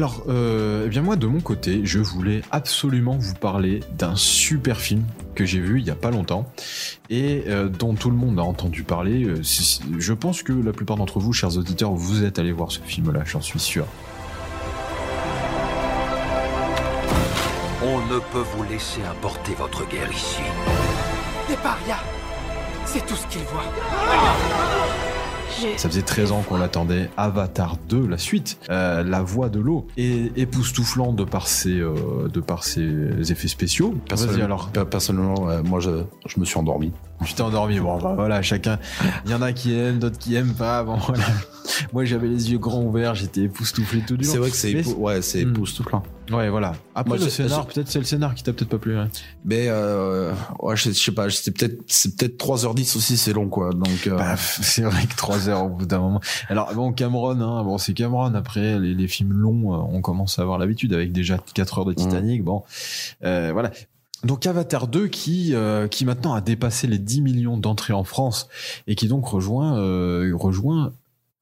Alors, 0.00 0.22
euh, 0.30 0.84
eh 0.86 0.88
bien 0.88 1.02
moi 1.02 1.16
de 1.16 1.26
mon 1.26 1.40
côté, 1.40 1.82
je 1.84 1.98
voulais 1.98 2.40
absolument 2.50 3.18
vous 3.18 3.34
parler 3.34 3.80
d'un 3.98 4.16
super 4.16 4.80
film 4.80 5.04
que 5.34 5.44
j'ai 5.44 5.60
vu 5.60 5.78
il 5.78 5.86
y 5.86 5.90
a 5.90 5.94
pas 5.94 6.10
longtemps 6.10 6.50
et 7.10 7.44
euh, 7.48 7.68
dont 7.68 7.92
tout 7.92 8.08
le 8.08 8.16
monde 8.16 8.38
a 8.38 8.42
entendu 8.42 8.82
parler. 8.82 9.24
Euh, 9.24 9.42
je 9.42 10.12
pense 10.14 10.42
que 10.42 10.54
la 10.54 10.72
plupart 10.72 10.96
d'entre 10.96 11.18
vous, 11.18 11.34
chers 11.34 11.58
auditeurs, 11.58 11.92
vous 11.92 12.24
êtes 12.24 12.38
allés 12.38 12.50
voir 12.50 12.72
ce 12.72 12.80
film-là, 12.80 13.24
j'en 13.26 13.42
suis 13.42 13.60
sûr. 13.60 13.84
On 17.82 17.98
ne 18.06 18.20
peut 18.32 18.46
vous 18.56 18.62
laisser 18.70 19.02
importer 19.02 19.52
votre 19.52 19.86
guerre 19.86 20.10
ici. 20.10 20.40
Des 21.46 21.56
parias 21.56 22.02
C'est 22.86 23.04
tout 23.04 23.16
ce 23.16 23.26
qu'ils 23.26 23.42
voient. 23.42 24.89
Ça 25.76 25.88
faisait 25.88 26.02
13 26.02 26.32
ans 26.32 26.42
qu'on 26.42 26.56
l'attendait. 26.56 27.10
Avatar 27.16 27.76
2, 27.88 28.06
la 28.06 28.18
suite, 28.18 28.58
euh, 28.70 29.02
la 29.02 29.22
voix 29.22 29.48
de 29.48 29.60
l'eau, 29.60 29.86
et 29.96 30.32
époustouflant 30.36 31.12
de 31.12 31.24
par 31.24 31.46
ses, 31.46 31.78
euh, 31.78 32.28
de 32.32 32.40
par 32.40 32.64
ses 32.64 33.30
effets 33.32 33.48
spéciaux. 33.48 33.90
Vas-y 33.90 34.26
Personnellement, 34.88 35.48
alors. 35.48 35.64
moi 35.64 35.80
je, 35.80 36.04
je 36.26 36.40
me 36.40 36.44
suis 36.44 36.58
endormi. 36.58 36.92
Tu 37.24 37.34
t'es 37.34 37.42
endormi. 37.42 37.78
Bon, 37.80 37.98
bah, 37.98 38.14
voilà, 38.14 38.40
chacun. 38.42 38.78
Il 39.26 39.30
y 39.30 39.34
en 39.34 39.42
a 39.42 39.52
qui 39.52 39.74
aiment, 39.74 39.98
d'autres 39.98 40.18
qui 40.18 40.34
aiment 40.36 40.54
pas. 40.54 40.82
Bon, 40.84 40.96
voilà. 40.96 41.24
Moi, 41.92 42.04
j'avais 42.04 42.28
les 42.28 42.50
yeux 42.50 42.58
grands 42.58 42.82
ouverts, 42.82 43.14
j'étais 43.14 43.42
époustouflé 43.42 44.00
tout 44.06 44.16
du 44.16 44.24
long. 44.24 44.32
C'est 44.32 44.38
vrai 44.38 44.50
que 44.50 44.56
c'est 44.56 44.72
Mais 44.72 44.80
épou- 44.82 44.94
ouais, 44.96 45.22
c'est 45.22 45.44
Hmm. 45.44 45.50
époustouflant. 45.50 46.02
Ouais, 46.30 46.48
voilà. 46.48 46.72
Après, 46.94 47.16
Moi, 47.16 47.24
le 47.24 47.30
scénar, 47.30 47.66
peut-être 47.66 47.88
c'est 47.88 47.98
le 47.98 48.04
scénar 48.04 48.34
qui 48.34 48.42
t'a 48.42 48.52
peut-être 48.52 48.68
pas 48.70 48.78
plu. 48.78 48.96
hein. 48.96 49.08
Mais 49.44 49.66
euh, 49.68 50.32
ouais, 50.60 50.76
je, 50.76 50.90
sais 50.92 51.12
pas, 51.12 51.28
c'est 51.30 51.50
peut-être 51.50 51.80
c'est 51.88 52.16
peut-être 52.16 52.38
3h10 52.38 52.96
aussi, 52.96 53.16
c'est 53.16 53.32
long 53.32 53.48
quoi. 53.48 53.72
Donc 53.72 54.06
euh, 54.06 54.16
Bah, 54.16 54.36
c'est 54.36 54.82
vrai 54.82 55.04
que 55.06 55.14
3 55.16 55.48
heures 55.48 55.64
au 55.64 55.68
bout 55.68 55.86
d'un 55.86 55.98
moment. 55.98 56.20
Alors, 56.48 56.72
bon, 56.74 56.92
Cameron, 56.92 57.40
hein, 57.40 57.64
bon, 57.64 57.78
c'est 57.78 57.94
Cameron. 57.94 58.34
Après, 58.34 58.78
les, 58.78 58.94
les 58.94 59.08
films 59.08 59.32
longs, 59.32 59.74
euh, 59.74 59.86
on 59.92 60.00
commence 60.00 60.38
à 60.38 60.42
avoir 60.42 60.58
l'habitude 60.58 60.92
avec 60.94 61.12
déjà 61.12 61.38
4 61.54 61.78
heures 61.80 61.84
de 61.84 61.92
Titanic. 61.92 62.44
Bon, 62.44 62.62
euh, 63.24 63.50
voilà. 63.52 63.70
Donc 64.24 64.46
Avatar 64.46 64.86
2 64.86 65.08
qui 65.08 65.54
euh, 65.54 65.88
qui 65.88 66.04
maintenant 66.04 66.34
a 66.34 66.40
dépassé 66.40 66.86
les 66.86 66.98
10 66.98 67.22
millions 67.22 67.56
d'entrées 67.56 67.94
en 67.94 68.04
France 68.04 68.48
et 68.86 68.94
qui 68.94 69.08
donc 69.08 69.26
rejoint 69.26 69.78
euh, 69.78 70.32
rejoint 70.36 70.92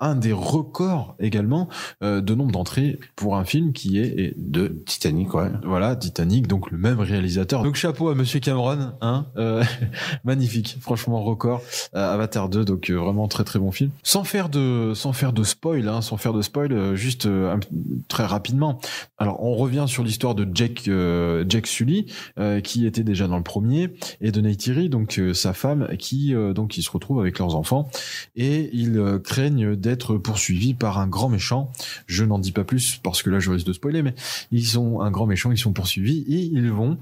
un 0.01 0.15
des 0.15 0.33
records 0.33 1.17
également 1.19 1.69
euh, 2.03 2.21
de 2.21 2.35
nombre 2.35 2.53
d'entrées 2.53 2.99
pour 3.17 3.37
un 3.37 3.45
film 3.45 3.73
qui 3.73 3.99
est 3.99 4.07
et 4.19 4.35
de 4.37 4.69
Titanic, 4.87 5.35
ouais. 5.35 5.51
voilà 5.65 5.97
Titanic 5.97 6.47
donc 6.47 6.71
le 6.71 6.79
même 6.79 7.01
réalisateur. 7.01 7.63
Donc 7.63 7.75
chapeau 7.75 8.09
à 8.09 8.15
Monsieur 8.15 8.41
Cameron 8.41 8.93
hein. 9.01 9.27
Euh, 9.37 9.65
magnifique. 10.25 10.77
Franchement 10.81 11.23
record. 11.23 11.63
Euh, 11.95 12.15
Avatar 12.15 12.49
2 12.49 12.65
donc 12.65 12.91
euh, 12.91 12.95
vraiment 12.95 13.29
très 13.29 13.45
très 13.45 13.59
bon 13.59 13.73
film. 13.73 13.91
Sans 14.03 14.25
faire 14.25 14.49
de 14.49 14.93
sans 14.95 15.13
faire 15.13 15.33
de 15.33 15.43
spoil 15.45 15.89
hein, 15.89 16.01
sans 16.01 16.17
faire 16.17 16.33
de 16.33 16.43
spoil 16.43 16.73
euh, 16.73 16.95
juste 16.97 17.27
euh, 17.27 17.55
un- 17.55 17.61
très 18.09 18.25
rapidement. 18.25 18.79
Alors 19.19 19.43
on 19.43 19.55
revient 19.55 19.85
sur 19.89 20.05
l'histoire 20.05 20.35
de 20.35 20.47
Jack 20.55 20.87
euh, 20.89 21.45
Jack 21.49 21.67
Sully 21.67 22.07
euh, 22.39 22.61
qui 22.61 22.87
était 22.87 23.05
déjà 23.05 23.27
dans 23.27 23.37
le 23.37 23.43
premier 23.43 23.89
et 24.21 24.31
de 24.33 24.41
Neytiri 24.41 24.89
donc 24.89 25.19
euh, 25.19 25.35
sa 25.35 25.53
femme 25.53 25.89
qui 25.99 26.35
euh, 26.35 26.53
donc 26.53 26.77
ils 26.77 26.83
se 26.83 26.91
retrouvent 26.91 27.21
avec 27.21 27.39
leurs 27.39 27.57
enfants 27.57 27.89
et 28.37 28.71
ils 28.73 28.99
euh, 28.99 29.19
craignent 29.19 29.75
d'être 29.89 30.19
poursuivis 30.19 30.75
par 30.75 30.99
un 30.99 31.07
grand 31.07 31.29
méchant. 31.29 31.73
Je 32.07 32.25
n'en 32.25 32.39
dis 32.39 32.53
pas 32.53 32.65
plus 32.65 33.01
parce 33.03 33.23
que 33.23 33.31
là 33.31 33.41
je 33.41 33.51
risque 33.51 33.67
de 33.67 33.73
spoiler 33.73 34.03
mais 34.03 34.15
ils 34.53 34.67
sont 34.67 35.01
un 35.01 35.11
grand 35.11 35.27
méchant, 35.27 35.51
ils 35.51 35.59
sont 35.59 35.73
poursuivis 35.73 36.25
et 36.29 36.41
ils 36.41 36.71
vont 36.71 36.99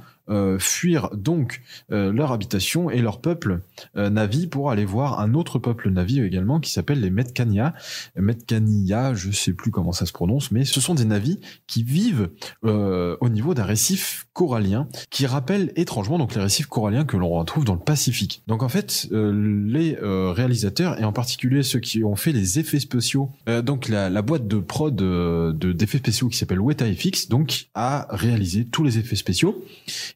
fuir 0.58 1.10
donc 1.14 1.62
euh, 1.92 2.12
leur 2.12 2.32
habitation 2.32 2.90
et 2.90 3.00
leur 3.00 3.20
peuple 3.20 3.60
euh, 3.96 4.10
Navi 4.10 4.46
pour 4.46 4.70
aller 4.70 4.84
voir 4.84 5.20
un 5.20 5.34
autre 5.34 5.58
peuple 5.58 5.90
Navi 5.90 6.20
également 6.20 6.60
qui 6.60 6.70
s'appelle 6.70 7.00
les 7.00 7.10
Metkania. 7.10 7.74
Metkania, 8.16 9.14
je 9.14 9.30
sais 9.30 9.52
plus 9.52 9.70
comment 9.70 9.92
ça 9.92 10.06
se 10.06 10.12
prononce, 10.12 10.50
mais 10.50 10.64
ce 10.64 10.80
sont 10.80 10.94
des 10.94 11.04
Navis 11.04 11.40
qui 11.66 11.82
vivent 11.82 12.30
euh, 12.64 13.16
au 13.20 13.28
niveau 13.28 13.54
d'un 13.54 13.64
récif 13.64 14.26
corallien 14.32 14.88
qui 15.10 15.26
rappelle 15.26 15.72
étrangement 15.76 16.18
donc 16.18 16.34
les 16.34 16.42
récifs 16.42 16.66
coralliens 16.66 17.04
que 17.04 17.16
l'on 17.16 17.30
retrouve 17.30 17.64
dans 17.64 17.74
le 17.74 17.80
Pacifique. 17.80 18.42
Donc 18.46 18.62
en 18.62 18.68
fait, 18.68 19.08
euh, 19.12 19.32
les 19.66 19.96
euh, 19.96 20.32
réalisateurs 20.32 21.00
et 21.00 21.04
en 21.04 21.12
particulier 21.12 21.62
ceux 21.62 21.78
qui 21.78 22.04
ont 22.04 22.16
fait 22.16 22.32
les 22.32 22.58
effets 22.58 22.80
spéciaux, 22.80 23.30
euh, 23.48 23.62
donc 23.62 23.88
la, 23.88 24.10
la 24.10 24.22
boîte 24.22 24.48
de 24.48 24.58
prod 24.58 25.00
euh, 25.00 25.52
de 25.52 25.72
d'effets 25.72 25.98
spéciaux 25.98 26.28
qui 26.28 26.36
s'appelle 26.36 26.60
WetaFX, 26.60 27.28
donc 27.28 27.68
a 27.74 28.06
réalisé 28.10 28.64
tous 28.64 28.82
les 28.84 28.98
effets 28.98 29.16
spéciaux. 29.16 29.64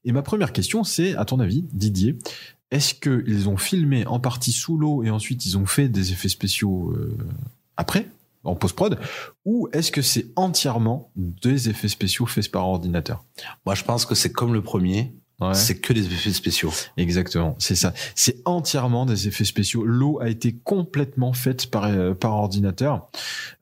Et 0.05 0.13
ma 0.13 0.23
première 0.23 0.53
question, 0.53 0.85
c'est 0.85 1.15
à 1.15 1.25
ton 1.25 1.41
avis, 1.41 1.67
Didier, 1.73 2.19
est-ce 2.71 2.95
qu'ils 2.95 3.49
ont 3.49 3.57
filmé 3.57 4.07
en 4.07 4.21
partie 4.21 4.53
sous 4.53 4.77
l'eau 4.77 5.03
et 5.03 5.11
ensuite 5.11 5.45
ils 5.45 5.59
ont 5.59 5.67
fait 5.67 5.89
des 5.89 6.13
effets 6.13 6.29
spéciaux 6.29 6.93
euh, 6.93 7.17
après 7.77 8.07
en 8.45 8.55
post-prod 8.55 8.99
ou 9.45 9.69
est-ce 9.73 9.91
que 9.91 10.03
c'est 10.03 10.27
entièrement 10.37 11.11
des 11.17 11.69
effets 11.69 11.89
spéciaux 11.89 12.27
faits 12.27 12.51
par 12.51 12.67
ordinateur? 12.67 13.25
Moi, 13.67 13.75
je 13.75 13.85
pense 13.85 14.07
que 14.07 14.15
c'est 14.15 14.33
comme 14.33 14.55
le 14.55 14.63
premier. 14.63 15.15
Ouais. 15.41 15.55
c'est 15.55 15.79
que 15.79 15.93
des 15.93 16.05
effets 16.07 16.33
spéciaux. 16.33 16.73
Exactement, 16.97 17.57
c'est 17.59 17.75
ça. 17.75 17.95
C'est 18.15 18.43
entièrement 18.45 19.07
des 19.07 19.29
effets 19.29 19.45
spéciaux. 19.45 19.85
L'eau 19.85 20.21
a 20.21 20.29
été 20.29 20.53
complètement 20.53 21.33
faite 21.33 21.67
par 21.71 21.85
euh, 21.87 22.15
par 22.15 22.33
ordinateur. 22.33 23.09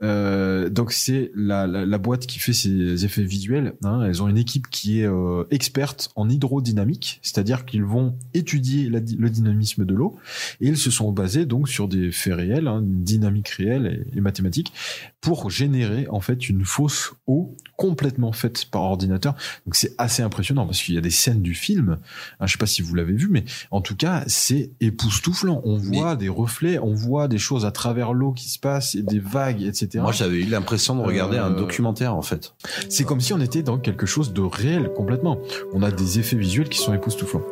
Euh, 0.02 0.68
donc 0.70 0.92
c'est 0.92 1.30
la, 1.34 1.66
la, 1.66 1.86
la 1.86 1.98
boîte 1.98 2.26
qui 2.26 2.38
fait 2.38 2.52
ces 2.52 3.04
effets 3.04 3.22
visuels. 3.22 3.74
Hein, 3.84 4.02
elles 4.06 4.22
ont 4.22 4.28
une 4.28 4.38
équipe 4.38 4.68
qui 4.68 5.00
est 5.00 5.06
euh, 5.06 5.44
experte 5.50 6.10
en 6.16 6.28
hydrodynamique, 6.28 7.20
c'est-à-dire 7.22 7.64
qu'ils 7.64 7.84
vont 7.84 8.16
étudier 8.34 8.88
la 8.88 8.98
le 8.98 9.30
dynamisme 9.30 9.84
de 9.84 9.94
l'eau 9.94 10.16
et 10.60 10.66
ils 10.66 10.76
se 10.76 10.90
sont 10.90 11.12
basés 11.12 11.46
donc 11.46 11.68
sur 11.68 11.86
des 11.86 12.10
faits 12.10 12.34
réels, 12.34 12.66
hein, 12.66 12.80
une 12.80 13.04
dynamique 13.04 13.48
réelle 13.50 14.04
et, 14.12 14.18
et 14.18 14.20
mathématique, 14.20 14.72
pour 15.20 15.50
générer 15.50 16.06
en 16.10 16.20
fait 16.20 16.48
une 16.48 16.64
fausse 16.64 17.12
eau 17.26 17.54
complètement 17.76 18.32
faite 18.32 18.66
par 18.70 18.82
ordinateur. 18.82 19.36
Donc 19.64 19.76
c'est 19.76 19.94
assez 19.98 20.22
impressionnant 20.22 20.66
parce 20.66 20.82
qu'il 20.82 20.94
y 20.94 20.98
a 20.98 21.00
des 21.00 21.10
scènes 21.10 21.42
du 21.42 21.54
film. 21.54 21.67
Hein, 21.76 22.46
je 22.46 22.52
sais 22.52 22.59
pas 22.59 22.66
si 22.66 22.83
vous 22.83 22.94
l'avez 22.94 23.12
vu, 23.14 23.28
mais 23.31 23.44
en 23.70 23.81
tout 23.81 23.96
cas 23.96 24.24
c'est 24.26 24.70
époustouflant. 24.81 25.61
On 25.64 25.78
Mais- 25.78 25.98
voit 25.98 26.16
des 26.16 26.28
reflets, 26.28 26.78
on 26.78 26.94
voit 26.94 27.28
des 27.28 27.38
choses 27.38 27.64
à 27.66 27.70
travers 27.70 28.12
l'eau 28.12 28.33
qui 28.33 28.48
se 28.48 28.59
passent, 28.59 28.94
et 28.94 29.02
des 29.02 29.18
vagues, 29.18 29.62
etc. 29.62 30.00
Moi, 30.00 30.12
j'avais 30.12 30.38
eu 30.38 30.46
l'impression 30.46 30.96
de 30.96 31.02
regarder 31.02 31.38
un 31.38 31.52
Euh, 31.52 31.59
documentaire, 31.59 32.14
en 32.14 32.22
fait. 32.22 32.54
C'est 32.88 33.04
comme 33.04 33.20
si 33.20 33.33
on 33.33 33.40
était 33.40 33.62
dans 33.62 33.78
quelque 33.78 34.07
chose 34.07 34.33
de 34.33 34.40
réel 34.40 34.90
complètement. 34.96 35.38
On 35.72 35.83
a 35.83 35.90
des 35.90 36.18
effets 36.18 36.37
visuels 36.37 36.68
qui 36.68 36.78
sont 36.78 36.94
époustouflants. 36.94 37.42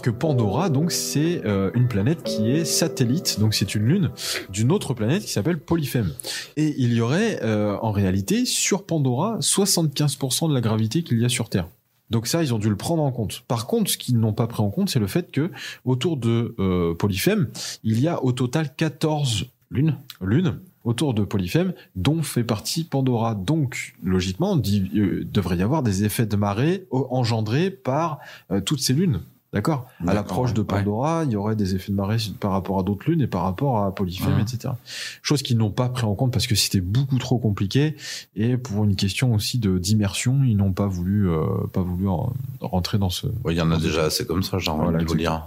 Que 0.00 0.10
Pandora, 0.10 0.70
donc, 0.70 0.92
c'est 0.92 1.44
euh, 1.44 1.70
une 1.74 1.88
planète 1.88 2.22
qui 2.22 2.50
est 2.50 2.64
satellite, 2.64 3.38
donc 3.40 3.52
c'est 3.52 3.74
une 3.74 3.84
lune 3.84 4.10
d'une 4.48 4.72
autre 4.72 4.94
planète 4.94 5.22
qui 5.22 5.30
s'appelle 5.30 5.58
Polyphème. 5.58 6.12
Et 6.56 6.74
il 6.78 6.92
y 6.94 7.00
aurait, 7.00 7.40
euh, 7.42 7.76
en 7.82 7.90
réalité, 7.90 8.46
sur 8.46 8.86
Pandora, 8.86 9.38
75% 9.40 10.48
de 10.48 10.54
la 10.54 10.60
gravité 10.60 11.02
qu'il 11.02 11.20
y 11.20 11.24
a 11.24 11.28
sur 11.28 11.48
Terre. 11.48 11.68
Donc 12.10 12.26
ça, 12.26 12.42
ils 12.42 12.54
ont 12.54 12.58
dû 12.58 12.68
le 12.68 12.76
prendre 12.76 13.02
en 13.02 13.10
compte. 13.10 13.42
Par 13.48 13.66
contre, 13.66 13.90
ce 13.90 13.98
qu'ils 13.98 14.18
n'ont 14.18 14.32
pas 14.32 14.46
pris 14.46 14.62
en 14.62 14.70
compte, 14.70 14.88
c'est 14.88 14.98
le 14.98 15.06
fait 15.06 15.30
que 15.30 15.50
autour 15.84 16.16
de 16.16 16.54
euh, 16.58 16.94
Polyphème, 16.94 17.48
il 17.82 18.00
y 18.00 18.08
a 18.08 18.22
au 18.22 18.32
total 18.32 18.74
14 18.74 19.46
lunes, 19.70 19.96
lunes 20.20 20.58
autour 20.84 21.14
de 21.14 21.22
Polyphème, 21.24 21.72
dont 21.96 22.22
fait 22.22 22.44
partie 22.44 22.84
Pandora. 22.84 23.34
Donc, 23.34 23.94
logiquement, 24.02 24.60
il 24.62 25.30
devrait 25.30 25.56
y 25.56 25.62
avoir 25.62 25.82
des 25.82 26.04
effets 26.04 26.26
de 26.26 26.36
marée 26.36 26.86
engendrés 26.90 27.70
par 27.70 28.18
toutes 28.64 28.80
ces 28.80 28.92
lunes. 28.92 29.20
D'accord 29.52 29.86
À 30.06 30.14
l'approche 30.14 30.54
de 30.54 30.62
ouais. 30.62 30.66
Pandora, 30.66 31.24
il 31.26 31.32
y 31.32 31.36
aurait 31.36 31.56
des 31.56 31.74
effets 31.74 31.92
de 31.92 31.96
marée 31.96 32.16
par 32.40 32.52
rapport 32.52 32.78
à 32.78 32.82
d'autres 32.82 33.10
lunes 33.10 33.20
et 33.20 33.26
par 33.26 33.42
rapport 33.42 33.84
à 33.84 33.94
Polyphème, 33.94 34.36
Ouais. 34.36 34.42
etc. 34.42 34.72
Chose 35.20 35.42
qu'ils 35.42 35.58
n'ont 35.58 35.70
pas 35.70 35.90
pris 35.90 36.04
en 36.06 36.14
compte 36.14 36.32
parce 36.32 36.46
que 36.46 36.54
c'était 36.54 36.80
beaucoup 36.80 37.18
trop 37.18 37.38
compliqué 37.38 37.94
et 38.34 38.56
pour 38.56 38.84
une 38.84 38.96
question 38.96 39.34
aussi 39.34 39.58
de 39.58 39.76
d'immersion, 39.76 40.40
ils 40.42 40.56
n'ont 40.56 40.72
pas 40.72 40.86
voulu 40.86 41.28
euh, 41.28 41.44
pas 41.72 41.82
voulu 41.82 42.08
en- 42.08 42.32
rentrer 42.62 42.96
dans 42.96 43.10
ce. 43.10 43.26
Ouais, 43.44 43.52
Il 43.54 43.58
y 43.58 43.60
en 43.60 43.70
a 43.70 43.76
déjà 43.78 44.04
assez 44.04 44.24
comme 44.24 44.42
ça, 44.42 44.56
genre, 44.58 44.82
Voilà, 44.82 44.98
de 44.98 45.04
vous 45.04 45.14
lire. 45.14 45.44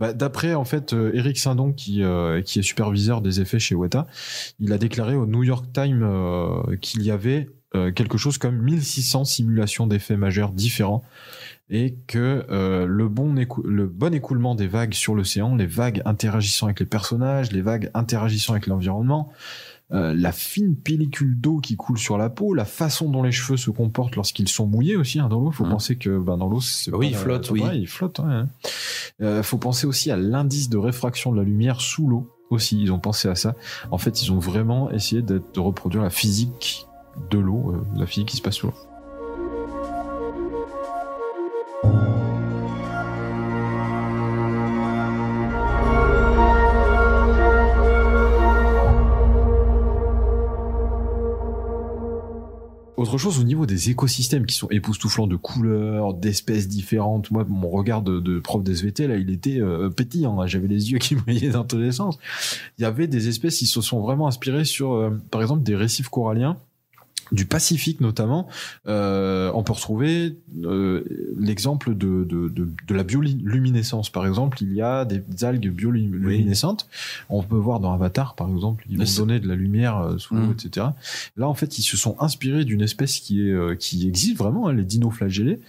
Bah, 0.00 0.12
D'après 0.12 0.54
en 0.54 0.64
fait 0.64 0.92
euh, 0.92 1.12
Eric 1.14 1.38
Sindon 1.38 1.72
qui 1.72 2.02
euh, 2.02 2.42
qui 2.42 2.58
est 2.58 2.62
superviseur 2.62 3.20
des 3.20 3.40
effets 3.40 3.60
chez 3.60 3.76
Weta, 3.76 4.08
il 4.58 4.72
a 4.72 4.78
déclaré 4.78 5.14
au 5.14 5.26
New 5.26 5.44
York 5.44 5.66
Times 5.72 6.02
euh, 6.02 6.76
qu'il 6.80 7.02
y 7.02 7.10
avait 7.12 7.48
quelque 7.96 8.18
chose 8.18 8.38
comme 8.38 8.56
1600 8.62 9.24
simulations 9.24 9.88
d'effets 9.88 10.16
majeurs 10.16 10.52
différents 10.52 11.02
et 11.70 11.96
que 12.06 12.44
euh, 12.50 12.86
le 12.86 13.08
bon 13.08 13.36
écou- 13.38 13.62
le 13.66 13.86
bon 13.86 14.12
écoulement 14.14 14.54
des 14.54 14.66
vagues 14.66 14.92
sur 14.94 15.14
l'océan, 15.14 15.56
les 15.56 15.66
vagues 15.66 16.02
interagissant 16.04 16.66
avec 16.66 16.80
les 16.80 16.86
personnages, 16.86 17.52
les 17.52 17.62
vagues 17.62 17.90
interagissant 17.94 18.52
avec 18.52 18.66
l'environnement, 18.66 19.30
euh, 19.92 20.14
la 20.16 20.32
fine 20.32 20.76
pellicule 20.76 21.38
d'eau 21.40 21.58
qui 21.58 21.76
coule 21.76 21.98
sur 21.98 22.18
la 22.18 22.28
peau, 22.30 22.52
la 22.54 22.64
façon 22.64 23.08
dont 23.10 23.22
les 23.22 23.32
cheveux 23.32 23.56
se 23.56 23.70
comportent 23.70 24.16
lorsqu'ils 24.16 24.48
sont 24.48 24.66
mouillés 24.66 24.96
aussi 24.96 25.20
hein, 25.20 25.28
dans 25.28 25.40
l'eau. 25.40 25.50
Faut 25.50 25.64
Mhm. 25.64 25.70
penser 25.70 25.96
que 25.96 26.18
ben, 26.18 26.36
dans 26.36 26.48
l'eau, 26.48 26.60
c'est 26.60 26.92
Oui, 26.92 27.10
pas- 27.10 27.16
il 27.16 27.16
flotte, 27.16 27.44
c'est 27.46 27.52
oui. 27.52 27.60
il 27.60 27.88
ouais, 28.24 28.32
hein. 28.32 28.48
Euh, 29.22 29.42
faut 29.42 29.58
penser 29.58 29.86
aussi 29.86 30.10
à 30.10 30.16
l'indice 30.16 30.68
de 30.68 30.76
réfraction 30.78 31.32
de 31.32 31.36
la 31.38 31.44
lumière 31.44 31.80
sous 31.80 32.06
l'eau. 32.08 32.30
Aussi, 32.50 32.80
ils 32.80 32.92
ont 32.92 32.98
pensé 32.98 33.28
à 33.28 33.34
ça. 33.34 33.54
En 33.90 33.98
fait, 33.98 34.22
ils 34.22 34.30
ont 34.32 34.38
vraiment 34.38 34.90
essayé 34.90 35.22
de, 35.22 35.42
de 35.54 35.60
reproduire 35.60 36.02
la 36.02 36.10
physique 36.10 36.86
de 37.30 37.38
l'eau, 37.38 37.72
euh, 37.74 37.98
la 37.98 38.06
physique 38.06 38.28
qui 38.28 38.36
se 38.36 38.42
passe 38.42 38.56
sous 38.56 38.66
l'eau. 38.68 38.74
Autre 53.04 53.18
chose 53.18 53.38
au 53.38 53.42
niveau 53.44 53.66
des 53.66 53.90
écosystèmes 53.90 54.46
qui 54.46 54.56
sont 54.56 54.70
époustouflants 54.70 55.26
de 55.26 55.36
couleurs, 55.36 56.14
d'espèces 56.14 56.68
différentes. 56.68 57.30
Moi, 57.30 57.44
mon 57.46 57.68
regard 57.68 58.00
de, 58.00 58.38
prof 58.38 58.64
d'SVT, 58.64 59.06
là, 59.08 59.18
il 59.18 59.28
était 59.28 59.60
euh, 59.60 59.90
pétillant. 59.90 60.40
hein. 60.40 60.46
J'avais 60.46 60.68
les 60.68 60.90
yeux 60.90 60.96
qui 61.00 61.14
brillaient 61.14 61.50
dans 61.50 61.64
tous 61.64 61.76
les 61.76 61.92
sens. 61.92 62.18
Il 62.78 62.82
y 62.82 62.86
avait 62.86 63.06
des 63.06 63.28
espèces 63.28 63.58
qui 63.58 63.66
se 63.66 63.82
sont 63.82 64.00
vraiment 64.00 64.26
inspirées 64.26 64.64
sur, 64.64 64.94
euh, 64.94 65.10
par 65.30 65.42
exemple, 65.42 65.62
des 65.62 65.76
récifs 65.76 66.08
coralliens 66.08 66.56
du 67.34 67.44
Pacifique 67.46 68.00
notamment, 68.00 68.48
euh, 68.86 69.50
on 69.54 69.62
peut 69.62 69.72
retrouver 69.72 70.36
euh, 70.64 71.02
l'exemple 71.38 71.94
de, 71.94 72.24
de, 72.24 72.48
de, 72.48 72.68
de 72.88 72.94
la 72.94 73.02
bioluminescence. 73.02 74.08
Par 74.10 74.26
exemple, 74.26 74.62
il 74.62 74.72
y 74.72 74.80
a 74.80 75.04
des 75.04 75.22
algues 75.44 75.70
bioluminescentes. 75.70 76.88
On 77.28 77.42
peut 77.42 77.56
voir 77.56 77.80
dans 77.80 77.92
Avatar, 77.92 78.34
par 78.34 78.48
exemple, 78.48 78.84
ils 78.88 78.98
vont 78.98 79.04
donner 79.18 79.40
de 79.40 79.48
la 79.48 79.54
lumière 79.56 79.98
euh, 79.98 80.18
sous 80.18 80.34
l'eau, 80.34 80.46
Mm. 80.46 80.52
etc. 80.52 80.86
Là, 81.36 81.48
en 81.48 81.54
fait, 81.54 81.78
ils 81.78 81.82
se 81.82 81.96
sont 81.96 82.16
inspirés 82.20 82.64
d'une 82.64 82.82
espèce 82.82 83.18
qui 83.18 83.46
est 83.48 83.50
euh, 83.52 83.74
qui 83.74 84.06
existe 84.06 84.36
vraiment, 84.38 84.68
hein, 84.68 84.72
les 84.72 84.84
dinoflagellés, 84.84 85.60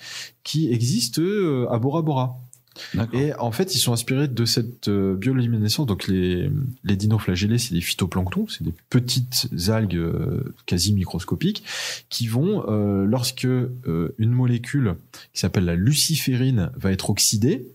qui 0.43 0.71
existent 0.71 1.21
euh, 1.21 1.67
à 1.71 1.79
Bora 1.79 2.01
Bora. 2.01 2.37
Et 3.13 3.33
en 3.35 3.51
fait, 3.51 3.75
ils 3.75 3.79
sont 3.79 3.93
inspirés 3.93 4.27
de 4.27 4.45
cette 4.45 4.87
euh, 4.87 5.15
bioluminescence. 5.15 5.85
Donc, 5.85 6.07
les, 6.07 6.49
dinoflagellés, 6.83 7.57
c'est 7.57 7.73
des 7.73 7.81
phytoplanctons, 7.81 8.47
c'est 8.47 8.63
des 8.63 8.73
petites 8.89 9.47
algues 9.69 9.95
euh, 9.95 10.53
quasi 10.65 10.93
microscopiques 10.93 11.63
qui 12.09 12.27
vont, 12.27 12.65
euh, 12.67 13.05
lorsque 13.05 13.45
euh, 13.45 14.15
une 14.17 14.31
molécule 14.31 14.95
qui 15.33 15.39
s'appelle 15.39 15.65
la 15.65 15.75
luciférine 15.75 16.71
va 16.75 16.91
être 16.91 17.09
oxydée, 17.09 17.67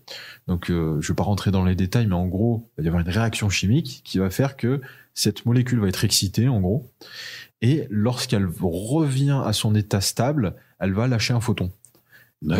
donc 0.47 0.67
je 0.69 1.07
vais 1.07 1.15
pas 1.15 1.23
rentrer 1.23 1.51
dans 1.51 1.63
les 1.63 1.75
détails, 1.75 2.07
mais 2.07 2.15
en 2.15 2.27
gros, 2.27 2.69
il 2.77 2.81
va 2.81 2.85
y 2.85 2.87
avoir 2.87 3.05
une 3.05 3.11
réaction 3.11 3.49
chimique 3.49 4.01
qui 4.03 4.17
va 4.17 4.29
faire 4.29 4.57
que 4.57 4.81
cette 5.13 5.45
molécule 5.45 5.79
va 5.79 5.87
être 5.87 6.03
excitée, 6.03 6.47
en 6.47 6.59
gros, 6.59 6.89
et 7.61 7.87
lorsqu'elle 7.89 8.47
revient 8.61 9.41
à 9.45 9.53
son 9.53 9.75
état 9.75 10.01
stable, 10.01 10.55
elle 10.79 10.93
va 10.93 11.07
lâcher 11.07 11.33
un 11.33 11.41
photon. 11.41 11.71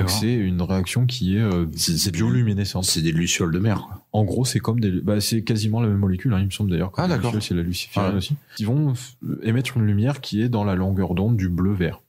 C'est 0.07 0.33
une 0.33 0.61
réaction 0.61 1.05
qui 1.05 1.37
est, 1.37 1.41
euh, 1.41 1.65
C'est- 1.75 2.11
bioluminescente. 2.11 2.83
C'est 2.85 3.01
des 3.01 3.11
lucioles 3.11 3.51
de 3.51 3.59
mer, 3.59 3.81
quoi. 3.87 4.05
En 4.13 4.23
gros, 4.23 4.45
c'est 4.45 4.59
comme 4.59 4.79
des, 4.79 4.91
bah, 5.01 5.19
c'est 5.21 5.43
quasiment 5.43 5.81
la 5.81 5.87
même 5.87 5.97
molécule, 5.97 6.33
hein, 6.33 6.39
il 6.39 6.45
me 6.45 6.51
semble 6.51 6.69
d'ailleurs. 6.69 6.91
Ah, 6.97 7.07
d'accord. 7.07 7.33
C'est 7.41 7.55
la 7.55 7.63
luciférine 7.63 8.09
Ah 8.09 8.11
ouais. 8.11 8.17
aussi. 8.17 8.35
Ils 8.59 8.67
vont 8.67 8.93
euh, 9.23 9.39
émettre 9.43 9.77
une 9.77 9.85
lumière 9.85 10.21
qui 10.21 10.41
est 10.41 10.49
dans 10.49 10.63
la 10.63 10.75
longueur 10.75 11.15
d'onde 11.15 11.35
du 11.37 11.49
bleu-vert. 11.49 12.01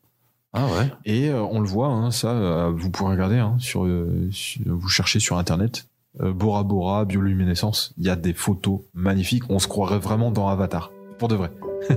Ah 0.52 0.66
ouais. 0.66 0.90
Et 1.06 1.30
euh, 1.30 1.40
on 1.42 1.60
le 1.60 1.66
voit, 1.66 1.88
hein, 1.88 2.10
ça, 2.10 2.68
vous 2.74 2.90
pourrez 2.90 3.12
regarder, 3.14 3.38
hein, 3.38 3.56
sur, 3.58 3.88
sur- 4.30 4.60
vous 4.66 4.88
cherchez 4.88 5.18
sur 5.20 5.38
internet, 5.38 5.86
Bora 6.20 6.62
Bora, 6.64 7.06
bioluminescence, 7.06 7.94
il 7.96 8.04
y 8.04 8.10
a 8.10 8.16
des 8.16 8.34
photos 8.34 8.80
magnifiques, 8.92 9.44
on 9.48 9.58
se 9.58 9.66
croirait 9.66 9.98
vraiment 9.98 10.30
dans 10.30 10.48
Avatar, 10.48 10.90
pour 11.22 11.28
de 11.28 11.36
vrai. 11.36 11.50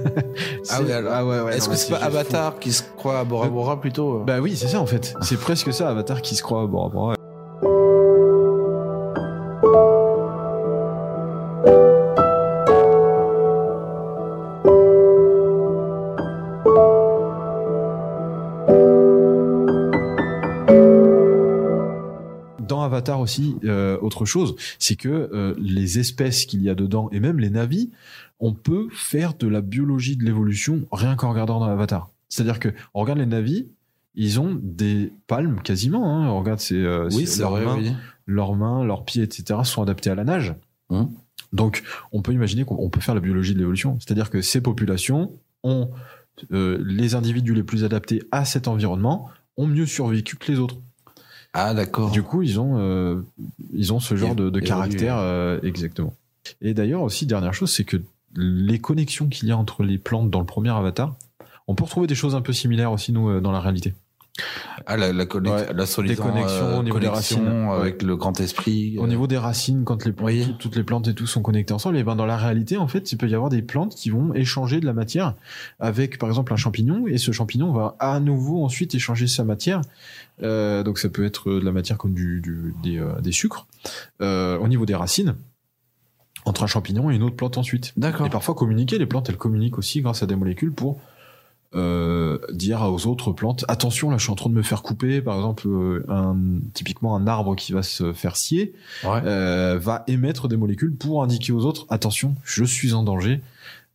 Ah 0.69 0.77
alors, 0.77 1.13
ah 1.13 1.25
ouais, 1.25 1.39
ouais, 1.41 1.57
Est-ce 1.57 1.69
que 1.69 1.75
c'est 1.75 1.91
pas 1.91 1.99
fou. 1.99 2.05
Avatar 2.05 2.59
qui 2.59 2.71
se 2.71 2.83
croit 2.97 3.19
à 3.19 3.23
Bora 3.23 3.47
Bora 3.49 3.79
plutôt 3.79 4.19
euh 4.19 4.23
Bah 4.25 4.39
oui, 4.39 4.55
c'est 4.55 4.67
ça 4.67 4.79
en 4.79 4.85
fait. 4.85 5.15
C'est 5.21 5.39
presque 5.39 5.71
ça, 5.73 5.89
Avatar 5.89 6.21
qui 6.21 6.35
se 6.35 6.43
croit 6.43 6.61
à 6.61 6.65
Bora 6.67 6.89
Bora. 6.89 7.15
Dans 22.59 22.81
Avatar 22.81 23.19
aussi, 23.19 23.55
euh, 23.65 23.84
autre 24.05 24.25
chose, 24.25 24.55
c'est 24.79 24.95
que 24.95 25.09
euh, 25.09 25.53
les 25.57 25.99
espèces 25.99 26.45
qu'il 26.45 26.61
y 26.61 26.69
a 26.69 26.75
dedans 26.75 27.09
et 27.11 27.19
même 27.19 27.39
les 27.39 27.49
navis, 27.49 27.91
on 28.39 28.53
peut 28.53 28.87
faire 28.91 29.33
de 29.33 29.47
la 29.47 29.61
biologie 29.61 30.15
de 30.17 30.23
l'évolution 30.23 30.85
rien 30.91 31.15
qu'en 31.15 31.29
regardant 31.31 31.59
dans 31.59 31.65
Avatar. 31.65 32.09
C'est-à-dire 32.29 32.59
que 32.59 32.69
on 32.93 33.01
regarde 33.01 33.19
les 33.19 33.25
navis, 33.25 33.67
ils 34.15 34.39
ont 34.39 34.59
des 34.61 35.11
palmes 35.27 35.61
quasiment. 35.61 36.15
Hein, 36.15 36.29
on 36.29 36.39
regarde 36.39 36.59
ces, 36.59 36.75
euh, 36.75 37.09
Oui, 37.11 37.27
c'est 37.27 37.41
leurs 37.41 37.51
vrai. 37.51 37.65
mains, 37.65 37.77
oui. 37.77 37.93
leurs 38.25 38.55
mains, 38.55 38.83
leurs 38.83 39.05
pieds, 39.05 39.23
etc. 39.23 39.59
sont 39.63 39.81
adaptés 39.81 40.09
à 40.09 40.15
la 40.15 40.23
nage. 40.23 40.55
Hum. 40.89 41.11
Donc, 41.53 41.83
on 42.11 42.21
peut 42.21 42.33
imaginer 42.33 42.65
qu'on 42.65 42.75
on 42.77 42.89
peut 42.89 42.99
faire 42.99 43.15
la 43.15 43.21
biologie 43.21 43.53
de 43.53 43.59
l'évolution. 43.59 43.97
C'est-à-dire 43.99 44.29
que 44.29 44.41
ces 44.41 44.61
populations 44.61 45.31
ont 45.63 45.89
euh, 46.51 46.81
les 46.85 47.15
individus 47.15 47.53
les 47.53 47.63
plus 47.63 47.83
adaptés 47.83 48.21
à 48.31 48.45
cet 48.45 48.67
environnement 48.67 49.29
ont 49.57 49.67
mieux 49.67 49.85
survécu 49.85 50.35
que 50.35 50.51
les 50.51 50.59
autres. 50.59 50.77
Ah 51.57 51.73
d'accord. 51.73 52.11
Du 52.11 52.21
coup, 52.21 52.41
ils 52.41 52.59
ont, 52.59 52.77
euh, 52.77 53.21
ils 53.73 53.93
ont 53.93 53.99
ce 54.01 54.15
genre 54.15 54.33
Et- 54.33 54.35
de, 54.51 54.59
caractère 54.59 55.17
euh, 55.17 55.57
exactement. 55.63 56.13
Et 56.61 56.73
d'ailleurs 56.73 57.01
aussi, 57.01 57.25
dernière 57.25 57.53
chose, 57.53 57.71
c'est 57.71 57.85
que 57.85 57.97
les 58.35 58.79
connexions 58.79 59.29
qu'il 59.29 59.47
y 59.47 59.51
a 59.51 59.57
entre 59.57 59.83
les 59.83 59.97
plantes 59.97 60.29
dans 60.29 60.41
le 60.41 60.45
premier 60.45 60.69
Avatar, 60.69 61.15
on 61.67 61.73
peut 61.73 61.85
retrouver 61.85 62.07
des 62.07 62.15
choses 62.15 62.35
un 62.35 62.41
peu 62.41 62.51
similaires 62.51 62.91
aussi 62.91 63.13
nous 63.13 63.29
euh, 63.29 63.39
dans 63.39 63.53
la 63.53 63.61
réalité. 63.61 63.95
Ah 64.85 64.97
la 64.97 65.13
la, 65.13 65.25
connex- 65.25 65.49
Ouais. 65.49 65.73
la 65.73 66.15
connexions 66.15 66.65
euh, 66.67 66.79
au 66.79 66.83
niveau 66.83 66.99
des 66.99 67.07
racines. 67.07 67.47
Ouais. 67.47 67.75
avec 67.75 68.03
le 68.03 68.17
grand 68.17 68.37
esprit. 68.41 68.97
Au 68.99 69.07
niveau 69.07 69.27
des 69.27 69.37
racines, 69.37 69.83
quand 69.85 70.03
les 70.05 70.11
plantes, 70.11 70.29
tout- 70.45 70.53
toutes 70.59 70.75
les 70.75 70.83
plantes 70.83 71.07
et 71.07 71.13
tout 71.13 71.25
sont 71.27 71.41
connectées 71.41 71.73
ensemble, 71.73 71.97
et 71.97 72.03
ben 72.03 72.15
dans 72.17 72.25
la 72.25 72.35
réalité, 72.35 72.75
en 72.77 72.87
fait, 72.87 73.11
il 73.13 73.17
peut 73.17 73.29
y 73.29 73.33
avoir 73.35 73.49
des 73.49 73.61
plantes 73.61 73.95
qui 73.95 74.09
vont 74.09 74.33
échanger 74.33 74.79
de 74.81 74.85
la 74.85 74.93
matière 74.93 75.35
avec, 75.79 76.17
par 76.19 76.27
exemple, 76.27 76.51
un 76.51 76.57
champignon, 76.57 77.07
et 77.07 77.17
ce 77.17 77.31
champignon 77.31 77.71
va 77.71 77.95
à 77.99 78.19
nouveau 78.19 78.63
ensuite 78.65 78.93
échanger 78.93 79.27
sa 79.27 79.43
matière. 79.45 79.81
Euh, 80.43 80.83
donc 80.83 80.99
ça 80.99 81.07
peut 81.07 81.23
être 81.25 81.49
de 81.53 81.63
la 81.63 81.71
matière 81.71 81.97
comme 81.97 82.13
du, 82.13 82.41
du- 82.41 82.73
des, 82.83 82.99
euh, 82.99 83.19
des 83.21 83.31
sucres 83.31 83.67
euh, 84.21 84.57
au 84.59 84.67
niveau 84.67 84.85
des 84.85 84.95
racines 84.95 85.35
entre 86.43 86.63
un 86.63 86.67
champignon 86.67 87.09
et 87.09 87.15
une 87.15 87.23
autre 87.23 87.37
plante 87.37 87.57
ensuite. 87.57 87.93
D'accord. 87.97 88.27
Et 88.27 88.29
parfois 88.29 88.53
communiquer, 88.53 88.97
les 88.99 89.05
plantes 89.05 89.29
elles 89.29 89.37
communiquent 89.37 89.77
aussi 89.77 90.01
grâce 90.01 90.21
à 90.23 90.25
des 90.25 90.35
molécules 90.35 90.73
pour 90.73 90.99
euh, 91.75 92.37
dire 92.53 92.81
aux 92.83 93.05
autres 93.07 93.31
plantes 93.31 93.65
attention 93.67 94.09
là 94.09 94.17
je 94.17 94.23
suis 94.23 94.31
en 94.31 94.35
train 94.35 94.49
de 94.49 94.55
me 94.55 94.61
faire 94.63 94.81
couper. 94.81 95.21
Par 95.21 95.35
exemple 95.35 95.67
euh, 95.67 96.05
un, 96.09 96.35
typiquement 96.73 97.15
un 97.15 97.27
arbre 97.27 97.55
qui 97.55 97.73
va 97.73 97.83
se 97.83 98.13
faire 98.13 98.35
scier 98.35 98.73
Ouais. 99.03 99.21
euh, 99.25 99.77
va 99.81 100.03
émettre 100.07 100.47
des 100.47 100.57
molécules 100.57 100.95
pour 100.95 101.21
indiquer 101.23 101.51
aux 101.51 101.65
autres 101.65 101.85
attention 101.89 102.35
je 102.43 102.63
suis 102.63 102.93
en 102.93 103.03
danger. 103.03 103.41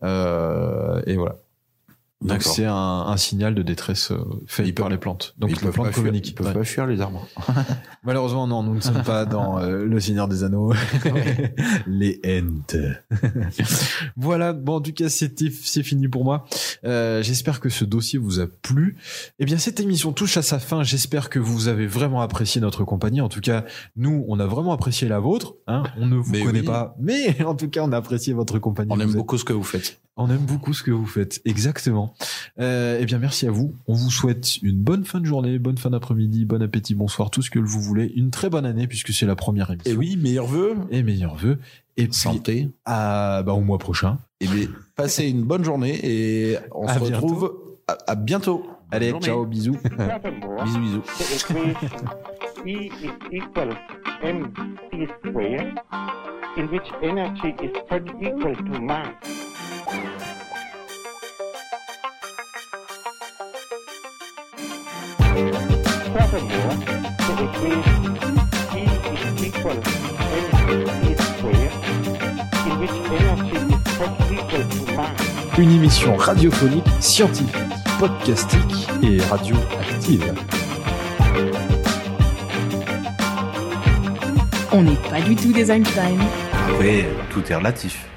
Euh, 0.02 1.02
et 1.06 1.16
voilà 1.16 1.36
donc 2.22 2.42
c'est 2.42 2.64
un, 2.66 2.74
un 2.74 3.16
signal 3.16 3.54
de 3.54 3.62
détresse 3.62 4.10
euh, 4.10 4.18
fait 4.46 4.66
Ils 4.66 4.74
par 4.74 4.84
peuvent- 4.86 4.92
les 4.92 4.98
plantes 4.98 5.34
donc 5.38 5.50
ils 5.50 5.54
les 5.64 5.70
plantes 5.70 5.86
fuir, 5.86 5.94
communiquent 5.96 6.28
ils 6.28 6.34
peuvent 6.34 6.48
Ouais. 6.48 6.52
pas 6.52 6.64
fuir 6.64 6.86
les 6.86 7.00
arbres. 7.00 7.26
Malheureusement, 8.04 8.46
non, 8.46 8.62
nous 8.62 8.74
ne 8.74 8.80
sommes 8.80 9.02
pas 9.02 9.24
dans 9.26 9.58
euh, 9.58 9.84
Le 9.84 10.00
Seigneur 10.00 10.28
des 10.28 10.42
Anneaux. 10.44 10.72
Les 11.86 12.20
Ents. 12.26 12.74
voilà, 14.16 14.52
bon, 14.52 14.76
en 14.76 14.80
tout 14.80 14.92
cas, 14.92 15.08
c'est 15.08 15.82
fini 15.82 16.08
pour 16.08 16.24
moi. 16.24 16.44
Euh, 16.84 17.22
j'espère 17.22 17.60
que 17.60 17.68
ce 17.68 17.84
dossier 17.84 18.18
vous 18.18 18.40
a 18.40 18.46
plu. 18.46 18.96
Eh 19.38 19.44
bien, 19.44 19.58
cette 19.58 19.80
émission 19.80 20.12
touche 20.12 20.36
à 20.36 20.42
sa 20.42 20.58
fin. 20.58 20.82
J'espère 20.82 21.30
que 21.30 21.38
vous 21.38 21.68
avez 21.68 21.86
vraiment 21.86 22.20
apprécié 22.22 22.60
notre 22.60 22.84
compagnie. 22.84 23.20
En 23.20 23.28
tout 23.28 23.40
cas, 23.40 23.64
nous, 23.96 24.24
on 24.28 24.38
a 24.40 24.46
vraiment 24.46 24.72
apprécié 24.72 25.08
la 25.08 25.18
vôtre. 25.20 25.54
Hein. 25.66 25.82
On 25.98 26.06
ne 26.06 26.16
vous 26.16 26.30
Mais 26.32 26.42
connaît 26.42 26.60
oui. 26.60 26.66
pas, 26.66 26.94
mais 26.98 27.42
en 27.44 27.54
tout 27.54 27.68
cas, 27.68 27.82
on 27.84 27.92
a 27.92 27.96
apprécié 27.96 28.32
votre 28.32 28.58
compagnie. 28.58 28.90
On 28.92 28.96
Vous 28.96 29.02
aime 29.02 29.10
êtes- 29.10 29.16
beaucoup 29.16 29.38
ce 29.38 29.44
que 29.44 29.52
vous 29.52 29.62
faites. 29.62 30.00
On 30.20 30.30
aime 30.30 30.44
beaucoup 30.46 30.72
ce 30.72 30.82
que 30.82 30.90
vous 30.90 31.06
faites, 31.06 31.40
exactement. 31.44 32.14
Euh, 32.60 32.98
eh 33.00 33.04
bien, 33.06 33.18
merci 33.18 33.46
à 33.46 33.50
vous. 33.50 33.74
On 33.86 33.94
vous 33.94 34.10
souhaite 34.10 34.58
une 34.62 34.76
bonne 34.76 35.04
fin 35.04 35.18
de 35.20 35.26
journée, 35.26 35.58
bonne 35.58 35.78
fin 35.78 35.90
d'après-midi, 35.90 36.44
bon 36.44 36.62
appétit, 36.62 36.94
bonsoir, 36.94 37.30
tout 37.30 37.42
ce 37.42 37.50
que 37.50 37.58
vous 37.58 37.80
voulez. 37.80 38.12
Une 38.16 38.30
très 38.30 38.50
bonne 38.50 38.66
année 38.66 38.86
puisque 38.86 39.12
c'est 39.12 39.26
la 39.26 39.34
première 39.36 39.70
émission. 39.70 39.92
Et 39.92 39.96
oui, 39.96 40.16
meilleurs 40.16 40.46
vœux, 40.46 40.74
Et 40.90 41.02
meilleurs 41.02 41.34
vœux. 41.36 41.58
Et 41.96 42.04
puis, 42.04 42.14
santé. 42.14 42.68
à, 42.84 43.42
bah, 43.44 43.52
au 43.54 43.60
mois 43.60 43.78
prochain. 43.78 44.18
Et 44.40 44.46
bien, 44.46 44.68
passez 44.96 45.28
une 45.28 45.42
bonne 45.42 45.64
journée 45.64 45.98
et 46.02 46.56
on 46.74 46.86
À 46.86 46.94
se 46.94 47.00
bientôt. 47.00 47.14
retrouve 47.26 47.54
à, 47.88 47.98
à 48.06 48.14
bientôt. 48.14 48.66
Allez, 48.92 49.10
journée. 49.10 49.26
ciao, 49.26 49.44
bisous. 49.46 49.76
Bisous, 50.64 50.80
bisous. 50.80 51.02
E 52.66 52.68
is 52.68 52.90
equal 53.32 53.70
mc 54.22 54.52
in 56.56 56.66
which 56.70 56.88
energy 57.02 57.54
is 57.62 57.70
equal 58.20 58.54
to 58.56 58.80
mass. 58.80 59.06
Furthermore, 66.12 66.74
the 67.18 67.34
equation 67.44 68.02
is 68.74 69.44
equal 69.44 69.78
mc 70.70 71.16
squared, 71.22 71.74
in 72.66 72.74
which 72.80 72.96
energy 73.12 73.56
is 73.56 73.80
third 73.96 74.14
equal 74.32 74.64
to 74.68 74.80
mass. 74.96 75.58
Une 75.58 75.70
émission 75.70 76.16
radiophonique, 76.16 76.84
scientifique, 76.98 77.54
podcastique 78.00 78.88
et 79.04 79.20
radioactive. 79.22 80.34
On 84.72 84.82
n'est 84.82 84.96
pas 85.10 85.20
du 85.20 85.36
tout 85.36 85.52
des 85.52 85.70
Einstein. 85.70 86.18
Après, 86.68 87.06
tout 87.30 87.42
est 87.48 87.54
relatif. 87.54 88.09